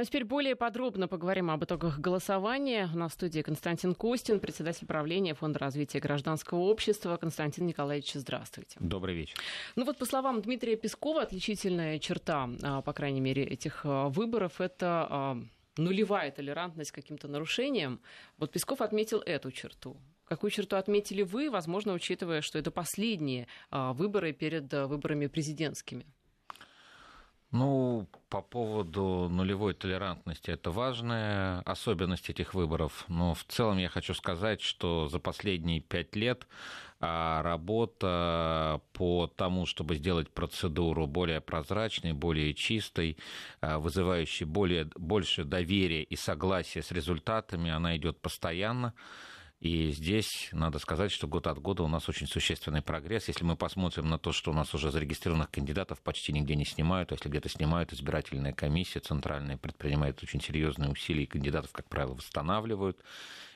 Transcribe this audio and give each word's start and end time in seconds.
Ну 0.00 0.02
а 0.02 0.06
теперь 0.06 0.24
более 0.24 0.56
подробно 0.56 1.08
поговорим 1.08 1.50
об 1.50 1.62
итогах 1.62 1.98
голосования. 1.98 2.88
У 2.94 2.96
нас 2.96 3.12
в 3.12 3.14
студии 3.16 3.42
Константин 3.42 3.94
Костин, 3.94 4.40
председатель 4.40 4.86
правления 4.86 5.34
Фонда 5.34 5.58
развития 5.58 6.00
гражданского 6.00 6.60
общества. 6.60 7.18
Константин 7.18 7.66
Николаевич, 7.66 8.14
здравствуйте. 8.14 8.78
Добрый 8.80 9.14
вечер. 9.14 9.36
Ну 9.76 9.84
вот 9.84 9.98
по 9.98 10.06
словам 10.06 10.40
Дмитрия 10.40 10.76
Пескова, 10.76 11.20
отличительная 11.20 11.98
черта, 11.98 12.48
а, 12.62 12.80
по 12.80 12.94
крайней 12.94 13.20
мере, 13.20 13.44
этих 13.44 13.82
а, 13.84 14.08
выборов, 14.08 14.62
это 14.62 15.36
нулевая 15.76 16.30
толерантность 16.30 16.92
к 16.92 16.94
каким-то 16.94 17.28
нарушениям. 17.28 18.00
Вот 18.38 18.52
Песков 18.52 18.80
отметил 18.80 19.20
эту 19.20 19.52
черту. 19.52 19.98
Какую 20.24 20.50
черту 20.50 20.76
отметили 20.76 21.20
вы, 21.20 21.50
возможно, 21.50 21.92
учитывая, 21.92 22.40
что 22.40 22.58
это 22.58 22.70
последние 22.70 23.48
выборы 23.70 24.32
перед 24.32 24.72
выборами 24.72 25.26
президентскими? 25.26 26.06
Ну, 27.52 28.06
по 28.28 28.42
поводу 28.42 29.28
нулевой 29.28 29.74
толерантности, 29.74 30.52
это 30.52 30.70
важная 30.70 31.60
особенность 31.62 32.30
этих 32.30 32.54
выборов. 32.54 33.04
Но 33.08 33.34
в 33.34 33.42
целом 33.42 33.78
я 33.78 33.88
хочу 33.88 34.14
сказать, 34.14 34.60
что 34.60 35.08
за 35.08 35.18
последние 35.18 35.80
пять 35.80 36.14
лет 36.14 36.46
а, 37.00 37.42
работа 37.42 38.80
по 38.92 39.26
тому, 39.26 39.66
чтобы 39.66 39.96
сделать 39.96 40.30
процедуру 40.30 41.08
более 41.08 41.40
прозрачной, 41.40 42.12
более 42.12 42.54
чистой, 42.54 43.18
а, 43.60 43.80
вызывающей 43.80 44.46
более, 44.46 44.88
больше 44.94 45.42
доверия 45.42 46.04
и 46.04 46.14
согласия 46.14 46.82
с 46.82 46.92
результатами, 46.92 47.68
она 47.68 47.96
идет 47.96 48.20
постоянно. 48.20 48.94
И 49.60 49.92
здесь 49.92 50.48
надо 50.52 50.78
сказать, 50.78 51.12
что 51.12 51.28
год 51.28 51.46
от 51.46 51.58
года 51.58 51.82
у 51.82 51.88
нас 51.88 52.08
очень 52.08 52.26
существенный 52.26 52.80
прогресс. 52.80 53.28
Если 53.28 53.44
мы 53.44 53.56
посмотрим 53.56 54.08
на 54.08 54.18
то, 54.18 54.32
что 54.32 54.52
у 54.52 54.54
нас 54.54 54.72
уже 54.72 54.90
зарегистрированных 54.90 55.50
кандидатов 55.50 56.00
почти 56.00 56.32
нигде 56.32 56.56
не 56.56 56.64
снимают, 56.64 57.12
а 57.12 57.16
если 57.16 57.28
где-то 57.28 57.50
снимают, 57.50 57.92
избирательная 57.92 58.54
комиссия 58.54 59.00
центральная 59.00 59.58
предпринимает 59.58 60.22
очень 60.22 60.40
серьезные 60.40 60.90
усилия, 60.90 61.24
и 61.24 61.26
кандидатов, 61.26 61.72
как 61.72 61.86
правило, 61.90 62.14
восстанавливают. 62.14 63.04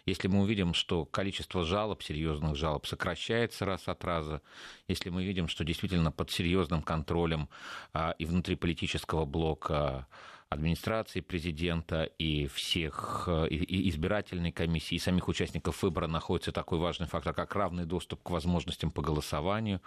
Если 0.04 0.28
мы 0.28 0.42
увидим, 0.42 0.74
что 0.74 1.06
количество 1.06 1.64
жалоб, 1.64 2.02
серьезных 2.02 2.54
жалоб 2.54 2.86
сокращается 2.86 3.64
раз 3.64 3.88
от 3.88 4.04
раза, 4.04 4.42
если 4.86 5.08
мы 5.08 5.24
видим, 5.24 5.48
что 5.48 5.64
действительно 5.64 6.12
под 6.12 6.30
серьезным 6.30 6.82
контролем 6.82 7.48
а, 7.94 8.14
и 8.18 8.26
внутриполитического 8.26 9.24
блока 9.24 10.06
администрации 10.54 11.20
президента 11.20 12.04
и 12.04 12.46
всех 12.46 13.24
э, 13.26 13.48
и 13.48 13.88
избирательной 13.90 14.52
комиссии, 14.52 14.94
и 14.94 14.98
самих 14.98 15.28
участников 15.28 15.82
выбора 15.82 16.06
находится 16.06 16.52
такой 16.52 16.78
важный 16.78 17.06
фактор, 17.06 17.34
как 17.34 17.54
равный 17.54 17.84
доступ 17.84 18.22
к 18.22 18.30
возможностям 18.30 18.90
по 18.90 19.02
голосованию, 19.02 19.80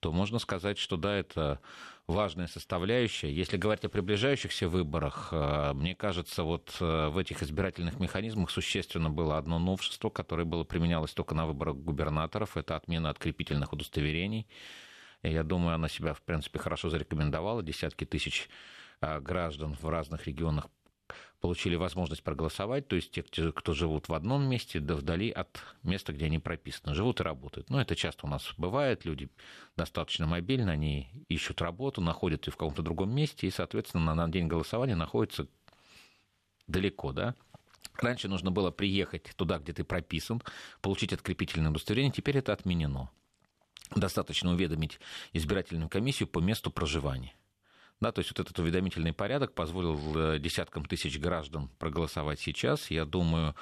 то 0.00 0.12
можно 0.12 0.38
сказать, 0.38 0.78
что 0.78 0.96
да, 0.96 1.14
это 1.14 1.60
важная 2.06 2.46
составляющая. 2.46 3.32
Если 3.32 3.56
говорить 3.56 3.84
о 3.84 3.88
приближающихся 3.88 4.68
выборах, 4.68 5.28
э, 5.32 5.72
мне 5.74 5.94
кажется, 5.94 6.42
вот 6.42 6.76
э, 6.80 7.08
в 7.08 7.18
этих 7.18 7.42
избирательных 7.42 8.00
механизмах 8.00 8.50
существенно 8.50 9.10
было 9.10 9.38
одно 9.38 9.58
новшество, 9.58 10.10
которое 10.10 10.44
было 10.44 10.64
применялось 10.64 11.12
только 11.12 11.34
на 11.34 11.46
выборах 11.46 11.76
губернаторов, 11.76 12.56
это 12.56 12.76
отмена 12.76 13.10
открепительных 13.10 13.72
удостоверений. 13.72 14.46
Я 15.22 15.42
думаю, 15.42 15.74
она 15.74 15.88
себя, 15.88 16.14
в 16.14 16.22
принципе, 16.22 16.58
хорошо 16.58 16.90
зарекомендовала. 16.90 17.62
Десятки 17.62 18.04
тысяч 18.04 18.48
граждан 19.00 19.74
в 19.80 19.88
разных 19.88 20.26
регионах 20.26 20.68
получили 21.40 21.76
возможность 21.76 22.22
проголосовать, 22.22 22.88
то 22.88 22.96
есть 22.96 23.12
те, 23.12 23.22
кто 23.22 23.72
живут 23.74 24.08
в 24.08 24.14
одном 24.14 24.48
месте, 24.48 24.80
да 24.80 24.96
вдали 24.96 25.30
от 25.30 25.60
места, 25.82 26.12
где 26.12 26.26
они 26.26 26.38
прописаны, 26.38 26.94
живут 26.94 27.20
и 27.20 27.22
работают. 27.22 27.70
Но 27.70 27.80
это 27.80 27.94
часто 27.94 28.26
у 28.26 28.28
нас 28.28 28.52
бывает, 28.56 29.04
люди 29.04 29.28
достаточно 29.76 30.26
мобильны, 30.26 30.70
они 30.70 31.08
ищут 31.28 31.60
работу, 31.62 32.00
находят 32.00 32.46
ее 32.46 32.52
в 32.52 32.56
каком-то 32.56 32.82
другом 32.82 33.14
месте, 33.14 33.46
и, 33.46 33.50
соответственно, 33.50 34.14
на 34.14 34.28
день 34.28 34.48
голосования 34.48 34.96
находятся 34.96 35.46
далеко, 36.66 37.12
да, 37.12 37.34
Раньше 37.98 38.28
нужно 38.28 38.50
было 38.50 38.70
приехать 38.70 39.32
туда, 39.36 39.58
где 39.58 39.72
ты 39.72 39.84
прописан, 39.84 40.42
получить 40.82 41.12
открепительное 41.12 41.70
удостоверение, 41.70 42.12
теперь 42.12 42.38
это 42.38 42.52
отменено. 42.52 43.10
Достаточно 43.94 44.52
уведомить 44.52 45.00
избирательную 45.32 45.88
комиссию 45.88 46.28
по 46.28 46.40
месту 46.40 46.70
проживания. 46.70 47.34
Да, 48.00 48.12
то 48.12 48.18
есть 48.20 48.30
вот 48.30 48.40
этот 48.40 48.58
уведомительный 48.58 49.14
порядок 49.14 49.54
позволил 49.54 49.98
э, 50.16 50.38
десяткам 50.38 50.84
тысяч 50.84 51.18
граждан 51.18 51.70
проголосовать 51.78 52.38
сейчас. 52.40 52.90
Я 52.90 53.06
думаю, 53.06 53.54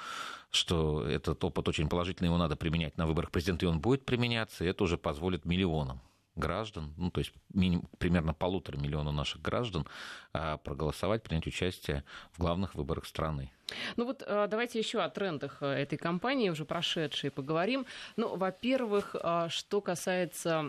что 0.51 1.07
этот 1.07 1.41
опыт 1.43 1.67
очень 1.69 1.87
положительный, 1.87 2.27
его 2.27 2.37
надо 2.37 2.57
применять 2.57 2.97
на 2.97 3.07
выборах 3.07 3.31
президента, 3.31 3.65
и 3.65 3.69
он 3.69 3.79
будет 3.79 4.05
применяться, 4.05 4.65
и 4.65 4.67
это 4.67 4.83
уже 4.83 4.97
позволит 4.97 5.45
миллионам 5.45 6.01
граждан, 6.35 6.93
ну, 6.97 7.11
то 7.11 7.19
есть 7.19 7.31
минимум, 7.53 7.87
примерно 7.97 8.33
полутора 8.33 8.77
миллиона 8.77 9.11
наших 9.11 9.41
граждан 9.41 9.87
а, 10.33 10.57
проголосовать, 10.57 11.23
принять 11.23 11.47
участие 11.47 12.03
в 12.33 12.39
главных 12.39 12.75
выборах 12.75 13.05
страны. 13.05 13.51
Ну 13.97 14.05
вот 14.05 14.23
э, 14.25 14.47
давайте 14.49 14.79
еще 14.79 15.01
о 15.01 15.09
трендах 15.09 15.57
э, 15.61 15.65
этой 15.65 15.97
кампании, 15.97 16.49
уже 16.49 16.65
прошедшей, 16.65 17.31
поговорим. 17.31 17.85
Ну, 18.15 18.35
во-первых, 18.35 19.15
э, 19.21 19.47
что 19.49 19.81
касается 19.81 20.63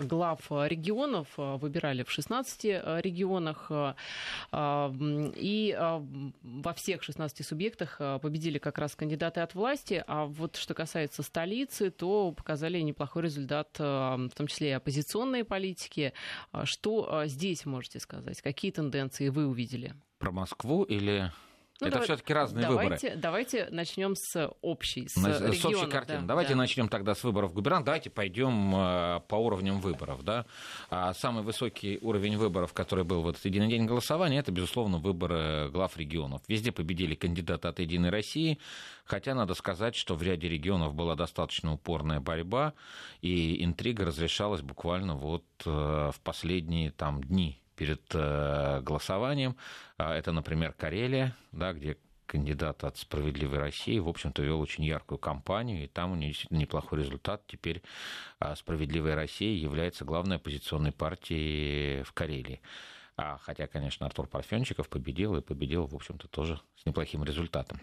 глав 0.00 0.40
регионов, 0.50 1.28
выбирали 1.36 2.02
в 2.02 2.10
16 2.10 2.64
регионах, 3.02 3.70
и 4.52 5.76
во 6.42 6.74
всех 6.74 7.02
16 7.02 7.46
субъектах 7.46 8.00
победили 8.20 8.58
как 8.58 8.78
раз 8.78 8.94
кандидаты 8.94 9.40
от 9.40 9.54
власти, 9.54 10.04
а 10.06 10.26
вот 10.26 10.56
что 10.56 10.74
касается 10.74 11.22
столицы, 11.22 11.90
то 11.90 12.32
показали 12.32 12.78
неплохой 12.80 13.22
результат, 13.24 13.78
в 13.78 14.30
том 14.34 14.46
числе 14.46 14.70
и 14.70 14.72
оппозиционные 14.72 15.44
политики. 15.44 16.12
Что 16.64 17.24
здесь 17.26 17.66
можете 17.66 18.00
сказать? 18.00 18.40
Какие 18.42 18.70
тенденции 18.70 19.28
вы 19.28 19.46
увидели? 19.46 19.94
Про 20.18 20.32
Москву 20.32 20.82
или 20.82 21.30
ну, 21.80 21.86
это 21.86 21.94
давай, 21.94 22.06
все-таки 22.06 22.32
разные 22.32 22.66
давайте, 22.66 23.08
выборы. 23.08 23.20
Давайте 23.20 23.68
начнем 23.70 24.16
с 24.16 24.50
общей, 24.62 25.06
с, 25.06 25.16
На, 25.16 25.28
регионов, 25.28 25.56
с 25.56 25.64
общей 25.64 25.86
картины. 25.86 26.20
Да, 26.22 26.26
давайте 26.26 26.54
да. 26.54 26.56
начнем 26.56 26.88
тогда 26.88 27.14
с 27.14 27.22
выборов 27.22 27.52
губернатора. 27.52 27.86
Давайте 27.86 28.10
пойдем 28.10 28.74
э, 28.74 29.20
по 29.28 29.36
уровням 29.36 29.80
выборов. 29.80 30.24
Да? 30.24 30.44
А 30.90 31.14
самый 31.14 31.44
высокий 31.44 31.98
уровень 32.02 32.36
выборов, 32.36 32.72
который 32.72 33.04
был 33.04 33.22
в 33.22 33.28
этот 33.28 33.44
единый 33.44 33.68
день 33.68 33.86
голосования, 33.86 34.40
это, 34.40 34.50
безусловно, 34.50 34.98
выборы 34.98 35.70
глав 35.70 35.96
регионов. 35.96 36.42
Везде 36.48 36.72
победили 36.72 37.14
кандидаты 37.14 37.68
от 37.68 37.78
«Единой 37.78 38.10
России», 38.10 38.58
хотя 39.04 39.34
надо 39.34 39.54
сказать, 39.54 39.94
что 39.94 40.16
в 40.16 40.22
ряде 40.22 40.48
регионов 40.48 40.94
была 40.94 41.14
достаточно 41.14 41.72
упорная 41.72 42.18
борьба, 42.18 42.74
и 43.20 43.64
интрига 43.64 44.04
разрешалась 44.04 44.62
буквально 44.62 45.14
вот 45.14 45.44
э, 45.64 45.70
в 45.70 46.20
последние 46.22 46.90
там, 46.90 47.22
дни 47.22 47.60
перед 47.78 48.02
э, 48.12 48.80
голосованием. 48.82 49.56
А, 49.98 50.14
это, 50.14 50.32
например, 50.32 50.72
Карелия, 50.72 51.36
да, 51.52 51.72
где 51.72 51.96
кандидат 52.26 52.82
от 52.82 52.98
«Справедливой 52.98 53.58
России», 53.58 54.00
в 54.00 54.08
общем-то, 54.08 54.42
вел 54.42 54.60
очень 54.60 54.84
яркую 54.84 55.18
кампанию, 55.18 55.84
и 55.84 55.86
там 55.86 56.12
у 56.12 56.14
него 56.16 56.28
действительно 56.28 56.58
неплохой 56.58 56.98
результат. 56.98 57.46
Теперь 57.46 57.82
а, 58.40 58.56
«Справедливая 58.56 59.14
Россия» 59.14 59.56
является 59.56 60.04
главной 60.04 60.36
оппозиционной 60.36 60.92
партией 60.92 62.02
в 62.02 62.12
Карелии. 62.12 62.60
А, 63.16 63.38
хотя, 63.38 63.68
конечно, 63.68 64.06
Артур 64.06 64.26
Парфенчиков 64.26 64.88
победил, 64.88 65.36
и 65.36 65.40
победил, 65.40 65.86
в 65.86 65.94
общем-то, 65.94 66.26
тоже 66.26 66.60
с 66.76 66.84
неплохим 66.84 67.22
результатом. 67.22 67.80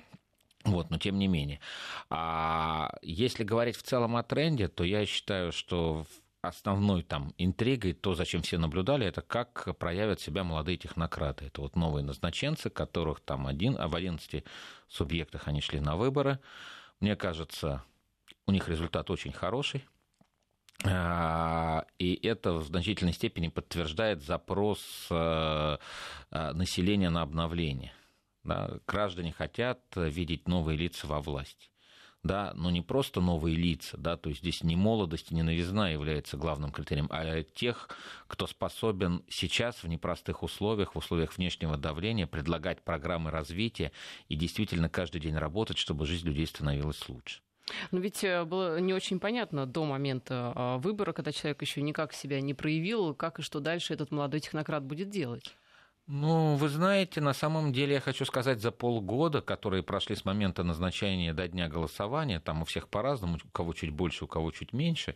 Вот, 0.66 0.90
но 0.90 0.98
тем 0.98 1.18
не 1.18 1.28
менее. 1.28 1.62
А 2.10 2.92
если 3.02 3.44
говорить 3.44 3.78
в 3.78 3.84
целом 3.84 4.18
о 4.18 4.24
тренде, 4.24 4.68
то 4.68 4.84
я 4.84 5.06
считаю, 5.06 5.52
что 5.52 6.06
основной 6.48 7.04
там 7.04 7.34
интригой, 7.38 7.94
то, 7.94 8.14
зачем 8.14 8.42
все 8.42 8.58
наблюдали, 8.58 9.06
это 9.06 9.22
как 9.22 9.78
проявят 9.78 10.20
себя 10.20 10.44
молодые 10.44 10.78
технократы. 10.78 11.46
Это 11.46 11.62
вот 11.62 11.76
новые 11.76 12.04
назначенцы, 12.04 12.70
которых 12.70 13.20
там 13.20 13.48
один, 13.48 13.76
а 13.80 13.88
в 13.88 13.96
11 13.96 14.44
субъектах 14.88 15.48
они 15.48 15.62
шли 15.62 15.80
на 15.80 15.96
выборы. 15.96 16.40
Мне 17.00 17.16
кажется, 17.16 17.84
у 18.46 18.52
них 18.52 18.70
результат 18.70 19.10
очень 19.10 19.32
хороший. 19.32 19.86
А, 20.84 21.86
и 21.98 22.14
это 22.28 22.54
в 22.54 22.66
значительной 22.66 23.14
степени 23.14 23.48
подтверждает 23.48 24.22
запрос 24.22 25.08
э, 25.10 25.78
э, 26.32 26.52
населения 26.52 27.10
на 27.10 27.22
обновление. 27.22 27.94
Да, 28.44 28.80
граждане 28.86 29.32
хотят 29.32 29.80
видеть 29.96 30.48
новые 30.48 30.78
лица 30.78 31.08
во 31.08 31.22
власти 31.22 31.70
да, 32.26 32.54
но 32.56 32.72
не 32.72 32.82
просто 32.82 33.22
новые 33.22 33.56
лица, 33.56 33.98
да, 33.98 34.18
то 34.18 34.30
есть 34.30 34.42
здесь 34.42 34.64
не 34.64 34.76
молодость 34.76 35.32
и 35.32 35.36
не 35.36 35.44
новизна 35.44 35.90
является 35.90 36.38
главным 36.38 36.72
критерием, 36.72 37.08
а 37.12 37.44
тех, 37.44 37.88
кто 38.28 38.48
способен 38.48 39.24
сейчас 39.30 39.84
в 39.84 39.88
непростых 39.88 40.42
условиях, 40.42 40.96
в 40.96 40.98
условиях 40.98 41.38
внешнего 41.38 41.78
давления 41.78 42.26
предлагать 42.26 42.82
программы 42.82 43.30
развития 43.30 43.92
и 44.28 44.36
действительно 44.36 44.90
каждый 44.90 45.22
день 45.22 45.36
работать, 45.36 45.78
чтобы 45.78 46.08
жизнь 46.08 46.28
людей 46.28 46.48
становилась 46.48 47.08
лучше. 47.08 47.42
Но 47.92 48.00
ведь 48.00 48.24
э, 48.24 48.44
было 48.44 48.80
не 48.80 48.94
очень 48.94 49.20
понятно 49.20 49.68
до 49.68 49.86
момента 49.86 50.52
а, 50.56 50.78
выбора, 50.78 51.14
когда 51.14 51.32
человек 51.32 51.62
еще 51.62 51.82
никак 51.82 52.14
себя 52.14 52.42
не 52.42 52.54
проявил, 52.56 53.14
как 53.14 53.40
и 53.40 53.44
что 53.44 53.60
дальше 53.60 53.94
этот 53.94 54.12
молодой 54.12 54.40
технократ 54.40 54.84
будет 54.84 55.10
делать. 55.10 55.56
Ну, 56.08 56.56
вы 56.56 56.70
знаете, 56.70 57.20
на 57.20 57.34
самом 57.34 57.74
деле 57.74 57.96
я 57.96 58.00
хочу 58.00 58.26
сказать, 58.26 58.62
за 58.62 58.72
полгода, 58.72 59.42
которые 59.42 59.82
прошли 59.82 60.16
с 60.16 60.24
момента 60.24 60.64
назначения 60.64 61.34
до 61.34 61.48
дня 61.48 61.68
голосования, 61.68 62.40
там 62.40 62.62
у 62.62 62.66
всех 62.66 62.90
по-разному, 62.90 63.40
у 63.44 63.50
кого 63.50 63.74
чуть 63.74 63.90
больше, 63.90 64.26
у 64.26 64.28
кого 64.28 64.52
чуть 64.52 64.72
меньше, 64.72 65.16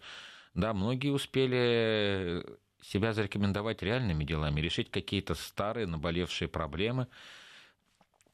да, 0.55 0.73
многие 0.73 1.11
успели 1.11 2.43
себя 2.81 3.13
зарекомендовать 3.13 3.83
реальными 3.83 4.23
делами, 4.23 4.61
решить 4.61 4.89
какие-то 4.89 5.35
старые 5.35 5.85
наболевшие 5.85 6.47
проблемы. 6.47 7.07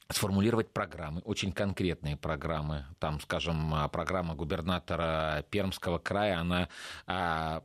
сформулировать 0.08 0.70
программы, 0.72 1.20
очень 1.22 1.52
конкретные 1.52 2.16
программы. 2.16 2.86
Там, 3.00 3.20
скажем, 3.20 3.74
программа 3.90 4.34
губернатора 4.34 5.44
Пермского 5.50 5.98
края, 5.98 6.40
она 6.40 6.68
а, 7.06 7.64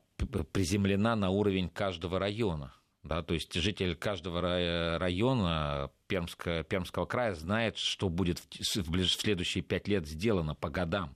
приземлена 0.52 1.16
на 1.16 1.30
уровень 1.30 1.70
каждого 1.70 2.20
района. 2.20 2.74
Да, 3.04 3.24
то 3.24 3.34
есть 3.34 3.54
житель 3.54 3.96
каждого 3.96 4.42
района 4.42 5.90
Пермского, 6.08 6.64
Пермского 6.64 7.06
края 7.06 7.34
знает, 7.34 7.78
что 7.78 8.10
будет 8.10 8.40
в, 8.40 8.46
в 8.60 9.08
следующие 9.08 9.64
пять 9.64 9.88
лет 9.88 10.08
сделано 10.08 10.54
по 10.54 10.70
годам. 10.70 11.16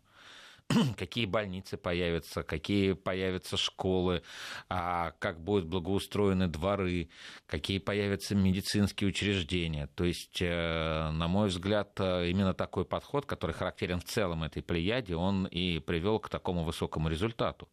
какие 0.97 1.25
больницы 1.25 1.77
появятся, 1.77 2.43
какие 2.43 2.93
появятся 2.93 3.57
школы, 3.57 4.23
а 4.69 5.11
как 5.19 5.39
будут 5.39 5.65
благоустроены 5.65 6.47
дворы, 6.47 7.09
какие 7.45 7.79
появятся 7.79 8.35
медицинские 8.35 9.09
учреждения. 9.09 9.87
То 9.95 10.05
есть, 10.05 10.41
э, 10.41 11.09
на 11.11 11.27
мой 11.27 11.49
взгляд, 11.49 11.99
э, 11.99 12.29
именно 12.29 12.53
такой 12.53 12.85
подход, 12.85 13.25
который 13.25 13.51
характерен 13.51 13.99
в 13.99 14.05
целом 14.05 14.43
этой 14.43 14.63
плеяде, 14.63 15.15
он 15.15 15.45
и 15.45 15.79
привел 15.79 16.19
к 16.19 16.29
такому 16.29 16.63
высокому 16.63 17.09
результату 17.09 17.69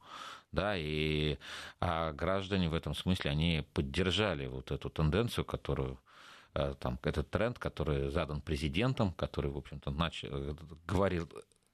да, 0.53 0.77
и 0.77 1.39
а 1.81 2.13
граждане 2.13 2.69
в 2.69 2.75
этом 2.75 2.95
смысле, 2.95 3.31
они 3.31 3.65
поддержали 3.73 4.47
вот 4.47 4.71
эту 4.71 4.91
тенденцию, 4.91 5.45
которую 5.45 5.99
э, 6.55 6.75
там, 6.79 6.99
этот 7.03 7.31
тренд, 7.31 7.59
который 7.59 8.11
задан 8.11 8.41
президентом, 8.41 9.13
который, 9.13 9.51
в 9.51 9.57
общем-то, 9.57 9.91
начал, 9.91 10.57
говорил 10.87 11.29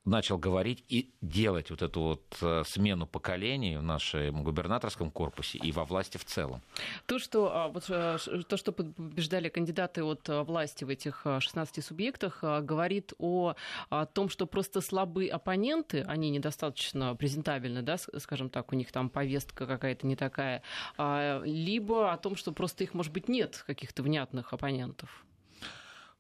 начал 0.09 0.39
говорить 0.39 0.85
и 0.89 1.11
делать 1.21 1.71
вот 1.71 1.83
эту 1.83 2.01
вот 2.01 2.23
э, 2.43 2.63
смену 2.67 3.07
поколений 3.07 3.77
в 3.77 3.83
нашем 3.83 4.43
губернаторском 4.43 5.11
корпусе 5.11 5.59
и 5.59 5.73
во 5.73 5.85
власти 5.85 6.17
в 6.19 6.25
целом. 6.25 6.63
То, 7.07 7.19
что, 7.19 7.51
а, 7.55 7.69
вот, 7.69 7.85
э, 7.89 8.19
то, 8.49 8.57
что 8.57 8.73
побеждали 8.73 9.49
кандидаты 9.49 10.03
от 10.03 10.29
э, 10.29 10.43
власти 10.43 10.85
в 10.85 10.89
этих 10.89 11.27
16 11.39 11.85
субъектах, 11.85 12.43
говорит 12.43 13.13
о, 13.19 13.55
о 13.91 14.07
том, 14.07 14.29
что 14.29 14.47
просто 14.47 14.81
слабые 14.81 15.31
оппоненты, 15.31 16.03
они 16.03 16.31
недостаточно 16.31 17.15
презентабельны, 17.15 17.83
да, 17.83 17.97
скажем 17.99 18.51
так, 18.51 18.73
у 18.73 18.77
них 18.77 18.93
там 18.93 19.11
повестка 19.11 19.67
какая-то 19.67 20.07
не 20.07 20.17
такая, 20.17 20.63
а, 20.97 21.43
либо 21.45 22.13
о 22.13 22.17
том, 22.17 22.37
что 22.37 22.53
просто 22.53 22.85
их, 22.85 22.95
может 22.95 23.13
быть, 23.13 23.29
нет 23.29 23.63
каких-то 23.67 24.03
внятных 24.03 24.53
оппонентов. 24.53 25.25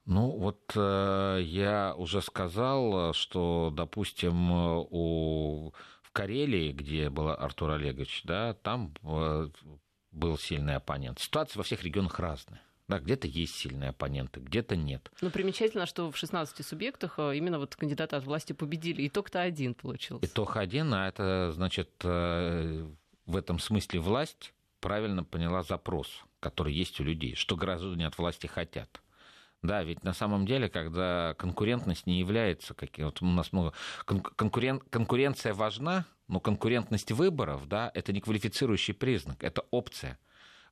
Ну, 0.08 0.30
вот 0.30 0.72
э, 0.74 1.40
я 1.42 1.94
уже 1.94 2.22
сказал, 2.22 3.12
что, 3.12 3.70
допустим, 3.70 4.50
у, 4.50 5.74
в 6.00 6.10
Карелии, 6.12 6.72
где 6.72 7.10
был 7.10 7.28
Артур 7.28 7.72
Олегович, 7.72 8.22
да, 8.24 8.54
там 8.54 8.94
э, 9.02 9.48
был 10.10 10.38
сильный 10.38 10.76
оппонент. 10.76 11.18
Ситуация 11.18 11.58
во 11.58 11.62
всех 11.62 11.84
регионах 11.84 12.18
разная. 12.18 12.62
Да, 12.88 13.00
где-то 13.00 13.26
есть 13.26 13.54
сильные 13.54 13.90
оппоненты, 13.90 14.40
где-то 14.40 14.76
нет. 14.76 15.12
Но 15.20 15.28
примечательно, 15.28 15.84
что 15.84 16.10
в 16.10 16.16
16 16.16 16.64
субъектах 16.64 17.18
э, 17.18 17.36
именно 17.36 17.58
вот 17.58 17.76
кандидаты 17.76 18.16
от 18.16 18.24
власти 18.24 18.54
победили. 18.54 19.06
Итог-то 19.06 19.42
один 19.42 19.74
получился. 19.74 20.24
Итог 20.24 20.56
один, 20.56 20.94
а 20.94 21.06
это 21.06 21.52
значит 21.54 21.90
в 22.02 22.86
этом 23.36 23.58
смысле 23.58 24.00
власть 24.00 24.54
правильно 24.80 25.22
поняла 25.22 25.62
запрос, 25.64 26.24
который 26.40 26.72
есть 26.72 26.98
у 26.98 27.04
людей, 27.04 27.34
что 27.34 27.56
граждане 27.56 28.06
от 28.06 28.16
власти 28.16 28.46
хотят. 28.46 29.02
Да, 29.62 29.82
ведь 29.82 30.04
на 30.04 30.12
самом 30.12 30.46
деле, 30.46 30.68
когда 30.68 31.34
конкурентность 31.36 32.06
не 32.06 32.20
является, 32.20 32.74
как, 32.74 32.90
вот 32.98 33.20
у 33.22 33.26
нас 33.26 33.52
много, 33.52 33.72
конкурен, 34.04 34.78
конкуренция 34.78 35.52
важна, 35.52 36.06
но 36.28 36.38
конкурентность 36.38 37.10
выборов, 37.10 37.66
да, 37.66 37.90
это 37.94 38.12
не 38.12 38.20
квалифицирующий 38.20 38.94
признак, 38.94 39.42
это 39.42 39.64
опция. 39.72 40.18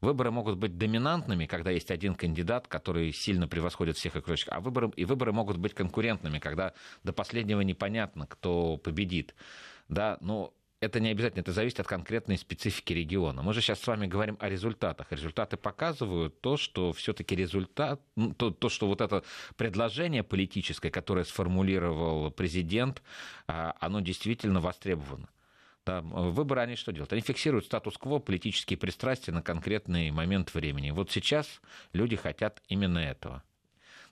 Выборы 0.01 0.31
могут 0.31 0.59
быть 0.59 0.77
доминантными, 0.77 1.47
когда 1.47 1.71
есть 1.71 1.91
один 1.91 2.15
кандидат, 2.15 2.69
который 2.69 3.13
сильно 3.13 3.49
превосходит 3.49 3.97
всех 3.97 4.15
окружающих, 4.15 4.49
а 4.53 4.61
выборы, 4.61 4.93
и 4.95 5.05
выборы 5.05 5.33
могут 5.33 5.57
быть 5.57 5.75
конкурентными, 5.75 6.39
когда 6.39 6.75
до 7.03 7.13
последнего 7.13 7.63
непонятно, 7.63 8.27
кто 8.27 8.77
победит. 8.77 9.35
Да, 9.89 10.19
но 10.21 10.53
это 10.87 11.01
не 11.01 11.11
обязательно, 11.11 11.41
это 11.41 11.53
зависит 11.53 11.81
от 11.81 11.87
конкретной 11.87 12.39
специфики 12.39 12.93
региона. 12.93 13.43
Мы 13.43 13.53
же 13.53 13.61
сейчас 13.61 13.81
с 13.81 13.87
вами 13.87 14.07
говорим 14.07 14.37
о 14.41 14.49
результатах. 14.49 15.09
Результаты 15.11 15.57
показывают 15.57 16.41
то, 16.41 16.57
что 16.57 16.93
все-таки 16.93 17.37
результат, 17.37 18.01
то, 18.37 18.51
то, 18.51 18.69
что 18.69 18.87
вот 18.87 19.01
это 19.01 19.23
предложение 19.57 20.23
политическое, 20.23 20.91
которое 20.91 21.25
сформулировал 21.25 22.31
президент, 22.31 23.03
а, 23.47 23.75
оно 23.81 24.01
действительно 24.01 24.61
востребовано. 24.61 25.29
Да, 25.85 26.01
выборы 26.01 26.63
они 26.63 26.75
что 26.75 26.93
делают? 26.93 27.13
Они 27.13 27.23
фиксируют 27.23 27.67
статус-кво, 27.67 28.19
политические 28.19 28.77
пристрастия 28.77 29.33
на 29.33 29.43
конкретный 29.43 30.11
момент 30.11 30.53
времени. 30.53 30.91
Вот 30.91 31.13
сейчас 31.13 31.61
люди 31.93 32.17
хотят 32.17 32.61
именно 32.69 32.99
этого. 32.99 33.45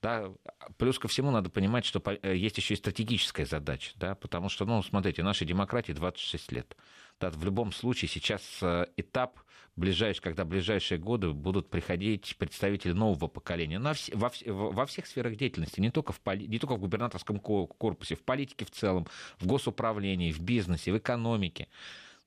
Да, 0.05 0.31
плюс 0.77 0.99
ко 0.99 1.09
всему 1.09 1.31
надо 1.31 1.49
понимать, 1.49 1.87
что 1.87 2.03
э, 2.05 2.37
есть 2.37 2.59
еще 2.59 2.75
и 2.75 2.77
стратегическая 2.77 3.47
задача, 3.47 3.93
да, 3.97 4.15
потому 4.15 4.51
что, 4.51 4.67
ну, 4.67 4.83
смотрите, 4.83 5.23
нашей 5.23 5.47
демократии 5.47 5.93
26 5.93 6.53
лет. 6.53 6.77
Да, 7.21 7.31
в 7.31 7.43
любом 7.43 7.73
случае 7.73 8.11
сейчас 8.11 8.43
э, 8.61 8.85
этап, 8.99 9.41
ближайший, 9.77 10.21
когда 10.21 10.45
в 10.45 10.49
ближайшие 10.49 10.99
годы 10.99 11.33
будут 11.33 11.71
приходить 11.71 12.37
представители 12.37 12.93
нового 12.93 13.29
поколения 13.29 13.79
на, 13.79 13.95
во, 14.13 14.31
во 14.45 14.85
всех 14.85 15.07
сферах 15.07 15.37
деятельности, 15.37 15.81
не 15.81 15.91
только, 15.91 16.13
в, 16.13 16.21
не 16.37 16.59
только 16.59 16.75
в 16.75 16.81
губернаторском 16.81 17.41
корпусе, 17.41 18.15
в 18.15 18.25
политике 18.25 18.67
в 18.67 18.73
целом, 18.73 19.07
в 19.39 19.47
госуправлении, 19.47 20.33
в 20.33 20.41
бизнесе, 20.41 20.93
в 20.93 20.99
экономике. 20.99 21.69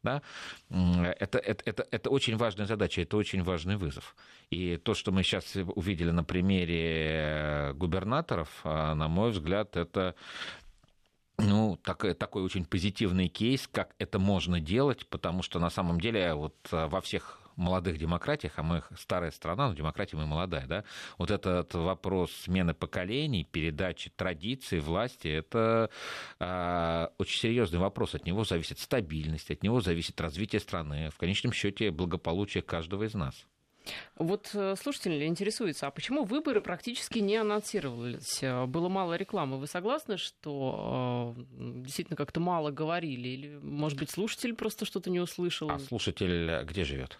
Да? 0.08 0.22
Это, 1.20 1.38
это, 1.38 1.64
это, 1.66 1.88
это 1.92 2.10
очень 2.10 2.38
важная 2.38 2.66
задача, 2.66 3.02
это 3.02 3.18
очень 3.18 3.44
важный 3.44 3.76
вызов. 3.76 4.16
И 4.50 4.78
то, 4.78 4.94
что 4.94 5.12
мы 5.12 5.24
сейчас 5.24 5.56
увидели 5.56 6.12
на 6.12 6.24
примере 6.24 7.74
губернаторов, 7.76 8.50
а, 8.64 8.96
на 8.96 9.08
мой 9.10 9.32
взгляд, 9.32 9.76
это 9.76 10.16
ну, 11.38 11.78
такой, 11.84 12.14
такой 12.14 12.44
очень 12.44 12.66
позитивный 12.66 13.28
кейс, 13.28 13.68
как 13.68 13.96
это 14.00 14.18
можно 14.18 14.62
делать, 14.62 15.06
потому 15.08 15.44
что 15.44 15.60
на 15.60 15.70
самом 15.70 16.00
деле 16.00 16.34
вот 16.34 16.56
а, 16.72 16.88
во 16.88 17.02
всех 17.02 17.40
молодых 17.58 17.98
демократиях, 17.98 18.54
а 18.56 18.64
мы 18.64 18.84
старая 18.98 19.32
страна, 19.32 19.70
но 19.70 19.74
демократия 19.74 20.18
мы 20.18 20.26
молодая, 20.26 20.66
да, 20.68 20.84
вот 21.18 21.32
этот 21.32 21.74
вопрос 21.74 22.32
смены 22.32 22.74
поколений, 22.74 23.44
передачи 23.44 24.12
традиций, 24.16 24.80
власти, 24.80 25.28
это 25.28 25.90
э, 26.40 27.08
очень 27.18 27.40
серьезный 27.40 27.80
вопрос. 27.80 28.16
От 28.16 28.26
него 28.26 28.44
зависит 28.44 28.80
стабильность, 28.80 29.52
от 29.52 29.64
него 29.64 29.82
зависит 29.82 30.20
развитие 30.22 30.60
страны, 30.60 31.10
в 31.10 31.18
конечном 31.18 31.52
счете 31.52 31.92
благополучие 31.92 32.62
каждого 32.62 33.04
из 33.04 33.14
нас. 33.14 33.46
Вот 34.18 34.50
э, 34.54 34.76
слушатель 34.76 35.24
интересуется, 35.26 35.88
а 35.88 35.92
почему 35.92 36.24
выборы 36.24 36.62
практически 36.62 37.20
не 37.20 37.38
анонсировались? 37.38 38.40
Э, 38.42 38.66
было 38.66 38.90
мало 38.90 39.16
рекламы. 39.16 39.58
Вы 39.58 39.68
согласны, 39.68 40.18
что 40.18 41.36
э, 41.38 41.42
действительно 41.84 42.18
как-то 42.18 42.40
мало 42.40 42.72
говорили? 42.72 43.28
Или, 43.28 43.60
может 43.62 43.98
быть, 43.98 44.10
слушатель 44.10 44.54
просто 44.56 44.86
что-то 44.86 45.10
не 45.10 45.20
услышал? 45.20 45.70
А 45.70 45.80
слушатель 45.80 46.64
где 46.66 46.84
живет? 46.84 47.18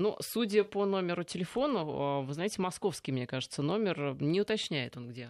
Ну, 0.00 0.16
судя 0.20 0.64
по 0.64 0.86
номеру 0.86 1.24
телефона, 1.24 1.80
а, 1.82 2.20
вы 2.22 2.32
знаете, 2.32 2.62
московский, 2.62 3.12
мне 3.12 3.26
кажется, 3.26 3.60
номер, 3.60 4.16
не 4.18 4.40
уточняет 4.40 4.96
он 4.96 5.10
где. 5.10 5.28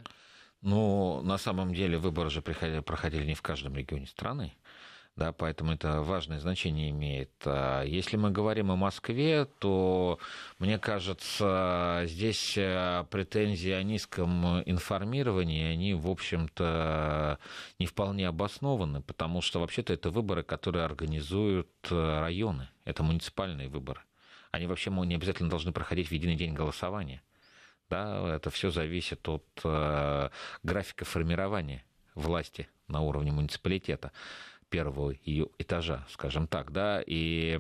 Ну, 0.62 1.20
на 1.22 1.38
самом 1.38 1.74
деле 1.74 1.98
выборы 1.98 2.30
же 2.30 2.40
проходили 2.40 3.24
не 3.24 3.34
в 3.34 3.42
каждом 3.42 3.74
регионе 3.74 4.06
страны. 4.06 4.52
Да, 5.16 5.32
поэтому 5.32 5.72
это 5.72 6.02
важное 6.02 6.38
значение 6.38 6.90
имеет. 6.90 7.32
А 7.44 7.82
если 7.82 8.16
мы 8.16 8.30
говорим 8.30 8.70
о 8.70 8.76
Москве, 8.76 9.44
то, 9.58 10.20
мне 10.60 10.78
кажется, 10.78 12.04
здесь 12.06 12.54
э, 12.56 13.04
претензии 13.10 13.72
о 13.72 13.82
низком 13.82 14.62
информировании, 14.66 15.64
они, 15.64 15.94
в 15.94 16.08
общем-то, 16.08 17.40
не 17.80 17.86
вполне 17.86 18.28
обоснованы, 18.28 19.02
потому 19.02 19.42
что, 19.42 19.58
вообще-то, 19.58 19.92
это 19.92 20.10
выборы, 20.10 20.44
которые 20.44 20.84
организуют 20.84 21.68
э, 21.90 22.20
районы, 22.20 22.68
это 22.84 23.02
муниципальные 23.02 23.68
выборы 23.68 24.02
они 24.50 24.66
вообще 24.66 24.90
не 24.90 25.14
обязательно 25.14 25.49
должны 25.49 25.73
проходить 25.73 26.09
в 26.09 26.12
единый 26.12 26.37
день 26.37 26.54
голосования. 26.54 27.23
Да, 27.88 28.37
это 28.37 28.50
все 28.50 28.71
зависит 28.71 29.28
от 29.28 29.45
э, 29.64 30.30
графика 30.62 31.04
формирования 31.04 31.85
власти 32.14 32.69
на 32.87 33.00
уровне 33.00 33.33
муниципалитета 33.33 34.12
первого 34.69 35.14
ее 35.25 35.49
этажа, 35.59 36.07
скажем 36.09 36.47
так, 36.47 36.71
да, 36.71 37.02
и, 37.04 37.59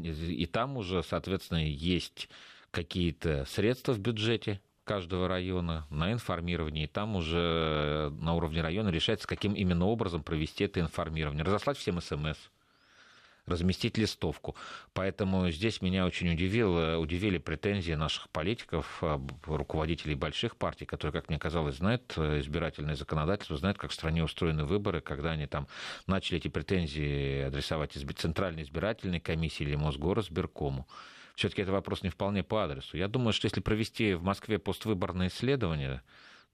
и 0.00 0.46
там 0.46 0.76
уже, 0.76 1.02
соответственно, 1.02 1.58
есть 1.58 2.28
какие-то 2.70 3.44
средства 3.46 3.92
в 3.92 3.98
бюджете 3.98 4.60
каждого 4.84 5.28
района 5.28 5.86
на 5.90 6.12
информирование, 6.12 6.84
и 6.84 6.88
там 6.88 7.16
уже 7.16 8.10
на 8.20 8.34
уровне 8.34 8.62
района 8.62 8.88
решается, 8.88 9.26
каким 9.26 9.52
именно 9.52 9.86
образом 9.86 10.22
провести 10.22 10.64
это 10.64 10.80
информирование. 10.80 11.44
Разослать 11.44 11.76
всем 11.76 12.00
смс, 12.00 12.38
разместить 13.48 13.98
листовку. 13.98 14.56
Поэтому 14.92 15.50
здесь 15.50 15.82
меня 15.82 16.06
очень 16.06 16.32
удивило, 16.32 16.98
удивили 16.98 17.38
претензии 17.38 17.92
наших 17.92 18.28
политиков, 18.30 18.98
а, 19.02 19.20
руководителей 19.46 20.14
больших 20.14 20.56
партий, 20.56 20.86
которые, 20.86 21.12
как 21.12 21.28
мне 21.28 21.38
казалось, 21.38 21.76
знают 21.76 22.12
э, 22.16 22.40
избирательное 22.40 22.94
законодательство, 22.94 23.56
знают, 23.56 23.78
как 23.78 23.90
в 23.90 23.94
стране 23.94 24.22
устроены 24.22 24.64
выборы, 24.64 25.00
когда 25.00 25.32
они 25.32 25.46
там 25.46 25.66
начали 26.06 26.38
эти 26.38 26.48
претензии 26.48 27.42
адресовать 27.42 27.92
Центральной 27.92 28.62
избирательной 28.62 29.20
комиссии 29.20 29.62
или 29.62 29.76
Мосгорсберкому 29.76 30.86
все-таки 31.38 31.62
это 31.62 31.70
вопрос 31.70 32.02
не 32.02 32.10
вполне 32.10 32.42
по 32.42 32.64
адресу. 32.64 32.96
Я 32.96 33.06
думаю, 33.06 33.32
что 33.32 33.46
если 33.46 33.60
провести 33.60 34.14
в 34.14 34.24
Москве 34.24 34.58
поствыборное 34.58 35.28
исследование, 35.28 36.02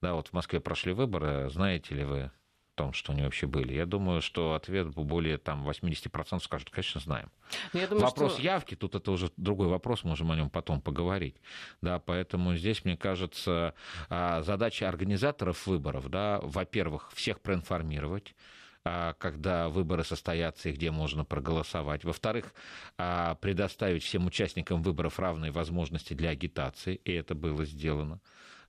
Да, 0.01 0.13
вот 0.13 0.27
в 0.27 0.33
Москве 0.33 0.59
прошли 0.59 0.93
выборы, 0.93 1.49
знаете 1.49 1.95
ли 1.95 2.03
вы 2.03 2.31
том, 2.75 2.93
что 2.93 3.13
они 3.13 3.23
вообще 3.23 3.47
были? 3.47 3.73
Я 3.73 3.85
думаю, 3.85 4.21
что 4.21 4.53
ответ 4.53 4.87
более 4.89 5.37
там, 5.37 5.67
80% 5.67 6.39
скажут, 6.41 6.69
конечно, 6.69 7.01
знаем. 7.01 7.31
Ну, 7.73 7.87
думаю, 7.87 8.05
вопрос 8.05 8.33
что... 8.33 8.41
явки, 8.41 8.75
тут 8.75 8.95
это 8.95 9.11
уже 9.11 9.31
другой 9.37 9.67
вопрос, 9.67 10.03
можем 10.03 10.31
о 10.31 10.35
нем 10.35 10.49
потом 10.49 10.81
поговорить. 10.81 11.37
Да, 11.81 11.99
поэтому 11.99 12.55
здесь, 12.55 12.85
мне 12.85 12.97
кажется, 12.97 13.73
а, 14.09 14.41
задача 14.43 14.87
организаторов 14.87 15.65
выборов, 15.67 16.09
да, 16.09 16.39
во-первых, 16.43 17.11
всех 17.13 17.41
проинформировать, 17.41 18.35
а, 18.83 19.13
когда 19.13 19.69
выборы 19.69 20.03
состоятся 20.03 20.69
и 20.69 20.73
где 20.73 20.91
можно 20.91 21.25
проголосовать. 21.25 22.03
Во-вторых, 22.03 22.53
а, 22.97 23.35
предоставить 23.35 24.03
всем 24.03 24.27
участникам 24.27 24.83
выборов 24.83 25.19
равные 25.19 25.51
возможности 25.51 26.13
для 26.13 26.29
агитации, 26.29 26.95
и 27.03 27.11
это 27.13 27.33
было 27.33 27.65
сделано. 27.65 28.19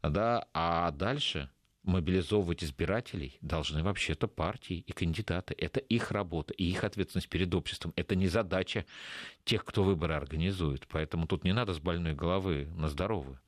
Да, 0.02 0.46
а 0.54 0.90
дальше 0.92 1.50
мобилизовывать 1.86 2.64
избирателей 2.64 3.38
должны 3.40 3.82
вообще-то 3.82 4.28
партии 4.28 4.84
и 4.86 4.92
кандидаты. 4.92 5.54
Это 5.56 5.80
их 5.80 6.10
работа 6.10 6.52
и 6.52 6.64
их 6.64 6.84
ответственность 6.84 7.28
перед 7.28 7.54
обществом. 7.54 7.92
Это 7.96 8.14
не 8.14 8.28
задача 8.28 8.84
тех, 9.44 9.64
кто 9.64 9.84
выборы 9.84 10.14
организует. 10.14 10.86
Поэтому 10.88 11.26
тут 11.26 11.44
не 11.44 11.52
надо 11.52 11.72
с 11.72 11.78
больной 11.78 12.14
головы 12.14 12.68
на 12.76 12.88
здоровую. 12.88 13.40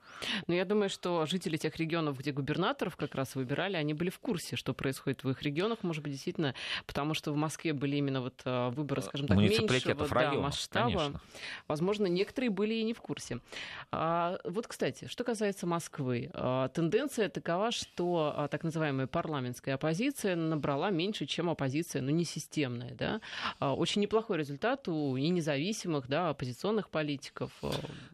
Но 0.46 0.54
я 0.54 0.64
думаю, 0.64 0.88
что 0.88 1.26
жители 1.26 1.56
тех 1.56 1.76
регионов, 1.76 2.18
где 2.18 2.32
губернаторов 2.32 2.96
как 2.96 3.14
раз 3.14 3.34
выбирали, 3.34 3.76
они 3.76 3.94
были 3.94 4.10
в 4.10 4.18
курсе, 4.18 4.56
что 4.56 4.74
происходит 4.74 5.24
в 5.24 5.30
их 5.30 5.42
регионах, 5.42 5.78
может 5.82 6.02
быть, 6.02 6.12
действительно, 6.12 6.54
потому 6.86 7.14
что 7.14 7.32
в 7.32 7.36
Москве 7.36 7.72
были 7.72 7.96
именно 7.96 8.20
вот 8.20 8.40
а, 8.44 8.70
выборы, 8.70 9.02
скажем 9.02 9.26
так, 9.26 9.38
меньшего 9.38 10.08
да, 10.08 10.32
масштаба. 10.32 10.98
Конечно. 10.98 11.20
Возможно, 11.66 12.06
некоторые 12.06 12.50
были 12.50 12.74
и 12.74 12.82
не 12.82 12.94
в 12.94 13.00
курсе. 13.00 13.40
А, 13.90 14.38
вот, 14.44 14.66
кстати, 14.66 15.06
что 15.08 15.24
касается 15.24 15.66
Москвы, 15.66 16.30
а, 16.34 16.68
тенденция 16.68 17.28
такова, 17.28 17.70
что 17.70 18.32
а, 18.36 18.48
так 18.48 18.64
называемая 18.64 19.06
парламентская 19.06 19.74
оппозиция 19.74 20.36
набрала 20.36 20.90
меньше, 20.90 21.26
чем 21.26 21.50
оппозиция, 21.50 22.02
ну, 22.02 22.10
не 22.10 22.24
системная, 22.24 22.94
да. 22.94 23.20
А, 23.58 23.74
очень 23.74 24.02
неплохой 24.02 24.38
результат 24.38 24.88
у 24.88 25.16
и 25.16 25.28
независимых, 25.28 26.08
да, 26.08 26.30
оппозиционных 26.30 26.90
политиков. 26.90 27.52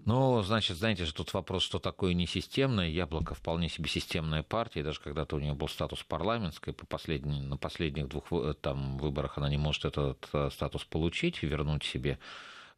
Ну, 0.05 0.43
значит, 0.43 0.77
знаете 0.77 1.05
тут 1.07 1.33
вопрос, 1.33 1.63
что 1.63 1.79
такое 1.79 1.94
такое 1.95 2.13
несистемное. 2.15 2.89
Яблоко 2.89 3.35
вполне 3.35 3.69
себе 3.69 3.89
системная 3.89 4.43
партия. 4.43 4.83
Даже 4.83 5.01
когда-то 5.01 5.37
у 5.37 5.39
нее 5.39 5.55
был 5.55 5.69
статус 5.69 6.03
парламентской, 6.03 6.73
по 6.73 6.87
последней, 6.87 7.41
на 7.41 7.57
последних 7.57 8.09
двух 8.09 8.25
там, 8.61 8.99
выборах 8.99 9.39
она 9.39 9.49
не 9.49 9.59
может 9.59 9.85
этот 9.85 10.29
э, 10.33 10.51
статус 10.51 10.85
получить 10.85 11.43
вернуть 11.45 11.85
себе. 11.85 12.19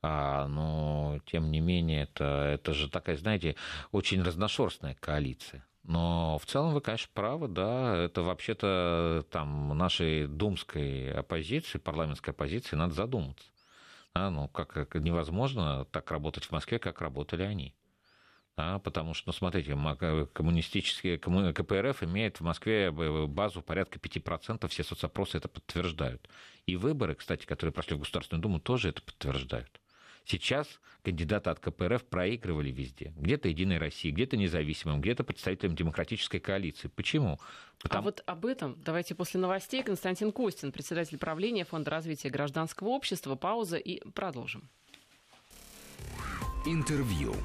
А, 0.03 0.47
но, 0.49 1.19
тем 1.25 1.51
не 1.51 1.61
менее, 1.61 2.03
это, 2.03 2.25
это 2.25 2.75
же 2.75 2.91
такая, 2.91 3.17
знаете, 3.17 3.57
очень 3.91 4.23
разношерстная 4.23 4.95
коалиция. 5.01 5.65
Но 5.83 6.39
в 6.39 6.45
целом 6.45 6.75
вы, 6.75 6.83
конечно, 6.83 7.09
правы, 7.15 7.49
да, 7.49 7.97
это 7.97 8.21
вообще-то 8.21 9.25
там 9.31 9.77
нашей 9.79 10.27
думской 10.27 11.11
оппозиции, 11.11 11.79
парламентской 11.79 12.31
оппозиции 12.31 12.77
надо 12.77 12.93
задуматься. 12.93 13.47
А, 14.13 14.29
ну, 14.29 14.49
как, 14.49 14.69
как 14.69 14.95
невозможно 14.97 15.87
так 15.91 16.11
работать 16.11 16.45
в 16.45 16.53
Москве, 16.53 16.79
как 16.79 17.01
работали 17.01 17.45
они 17.45 17.75
да, 18.57 18.79
потому 18.79 19.13
что, 19.13 19.29
ну, 19.29 19.33
смотрите, 19.33 19.77
коммунистические, 20.33 21.19
КПРФ 21.19 22.03
имеет 22.05 22.41
в 22.41 22.43
Москве 22.43 22.91
базу 22.91 23.61
порядка 23.61 23.99
5%, 23.99 24.67
все 24.69 24.83
соцопросы 24.83 25.37
это 25.37 25.49
подтверждают. 25.49 26.29
И 26.65 26.77
выборы, 26.77 27.15
кстати, 27.15 27.45
которые 27.45 27.73
прошли 27.73 27.97
в 27.97 28.01
Государственную 28.01 28.43
Думу, 28.43 28.59
тоже 28.59 28.89
это 28.89 29.03
подтверждают. 29.03 29.81
Сейчас 30.25 30.81
кандидаты 31.05 31.51
от 31.51 31.61
КПРФ 31.61 32.05
проигрывали 32.05 32.73
везде. 32.73 33.13
Где-то 33.17 33.49
Единой 33.49 33.79
России, 33.79 34.11
где-то 34.11 34.37
независимым, 34.37 35.01
где-то 35.01 35.23
представителям 35.23 35.77
демократической 35.77 36.41
коалиции. 36.41 36.89
Почему? 36.89 37.39
Потому... 37.81 38.01
А 38.01 38.05
вот 38.05 38.23
об 38.27 38.47
этом 38.47 38.77
давайте 38.83 39.15
после 39.15 39.39
новостей. 39.39 39.85
Константин 39.85 40.33
Костин, 40.33 40.73
председатель 40.73 41.19
правления 41.19 41.65
Фонда 41.65 41.93
развития 41.93 42.31
гражданского 42.31 42.89
общества. 42.89 43.37
Пауза 43.37 43.77
и 43.77 44.01
продолжим. 44.11 44.69
Интервью. 46.65 47.37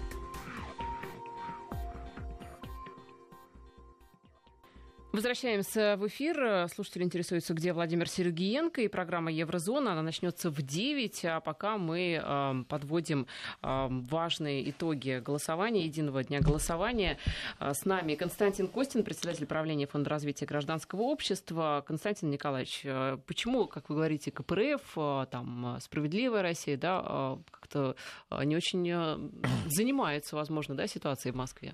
Возвращаемся 5.12 5.98
в 5.98 6.08
эфир. 6.08 6.70
Слушатели 6.74 7.03
интересуются, 7.03 7.53
где 7.53 7.74
Владимир 7.74 8.08
Сергеенко 8.08 8.80
и 8.80 8.88
программа 8.88 9.30
Еврозона. 9.30 9.91
Она 9.91 10.03
начнется 10.03 10.50
в 10.50 10.62
9, 10.62 11.25
а 11.25 11.41
пока 11.41 11.77
мы 11.77 12.22
э, 12.24 12.63
подводим 12.70 13.27
э, 13.62 13.88
важные 13.89 14.70
итоги 14.70 15.22
голосования, 15.24 15.84
единого 15.84 16.24
дня 16.24 16.39
голосования. 16.39 17.18
Э, 17.60 17.74
с 17.74 17.84
нами 17.84 18.15
Константин 18.15 18.70
Костин, 18.70 19.03
председатель 19.03 19.46
правления 19.46 19.86
Фонда 19.86 20.12
развития 20.12 20.46
гражданского 20.46 21.01
общества. 21.01 21.84
Константин 21.86 22.30
Николаевич, 22.30 22.80
э, 22.86 23.18
почему, 23.27 23.68
как 23.68 23.89
вы 23.89 23.96
говорите, 23.96 24.32
КПРФ, 24.32 24.94
э, 24.96 25.25
там, 25.30 25.77
Справедливая 25.82 26.41
Россия, 26.41 26.77
да, 26.77 27.38
как-то 27.51 27.98
не 28.46 28.56
очень 28.56 29.32
занимается, 29.65 30.38
возможно, 30.38 30.74
да, 30.74 30.88
ситуацией 30.88 31.34
в 31.34 31.36
Москве? 31.36 31.74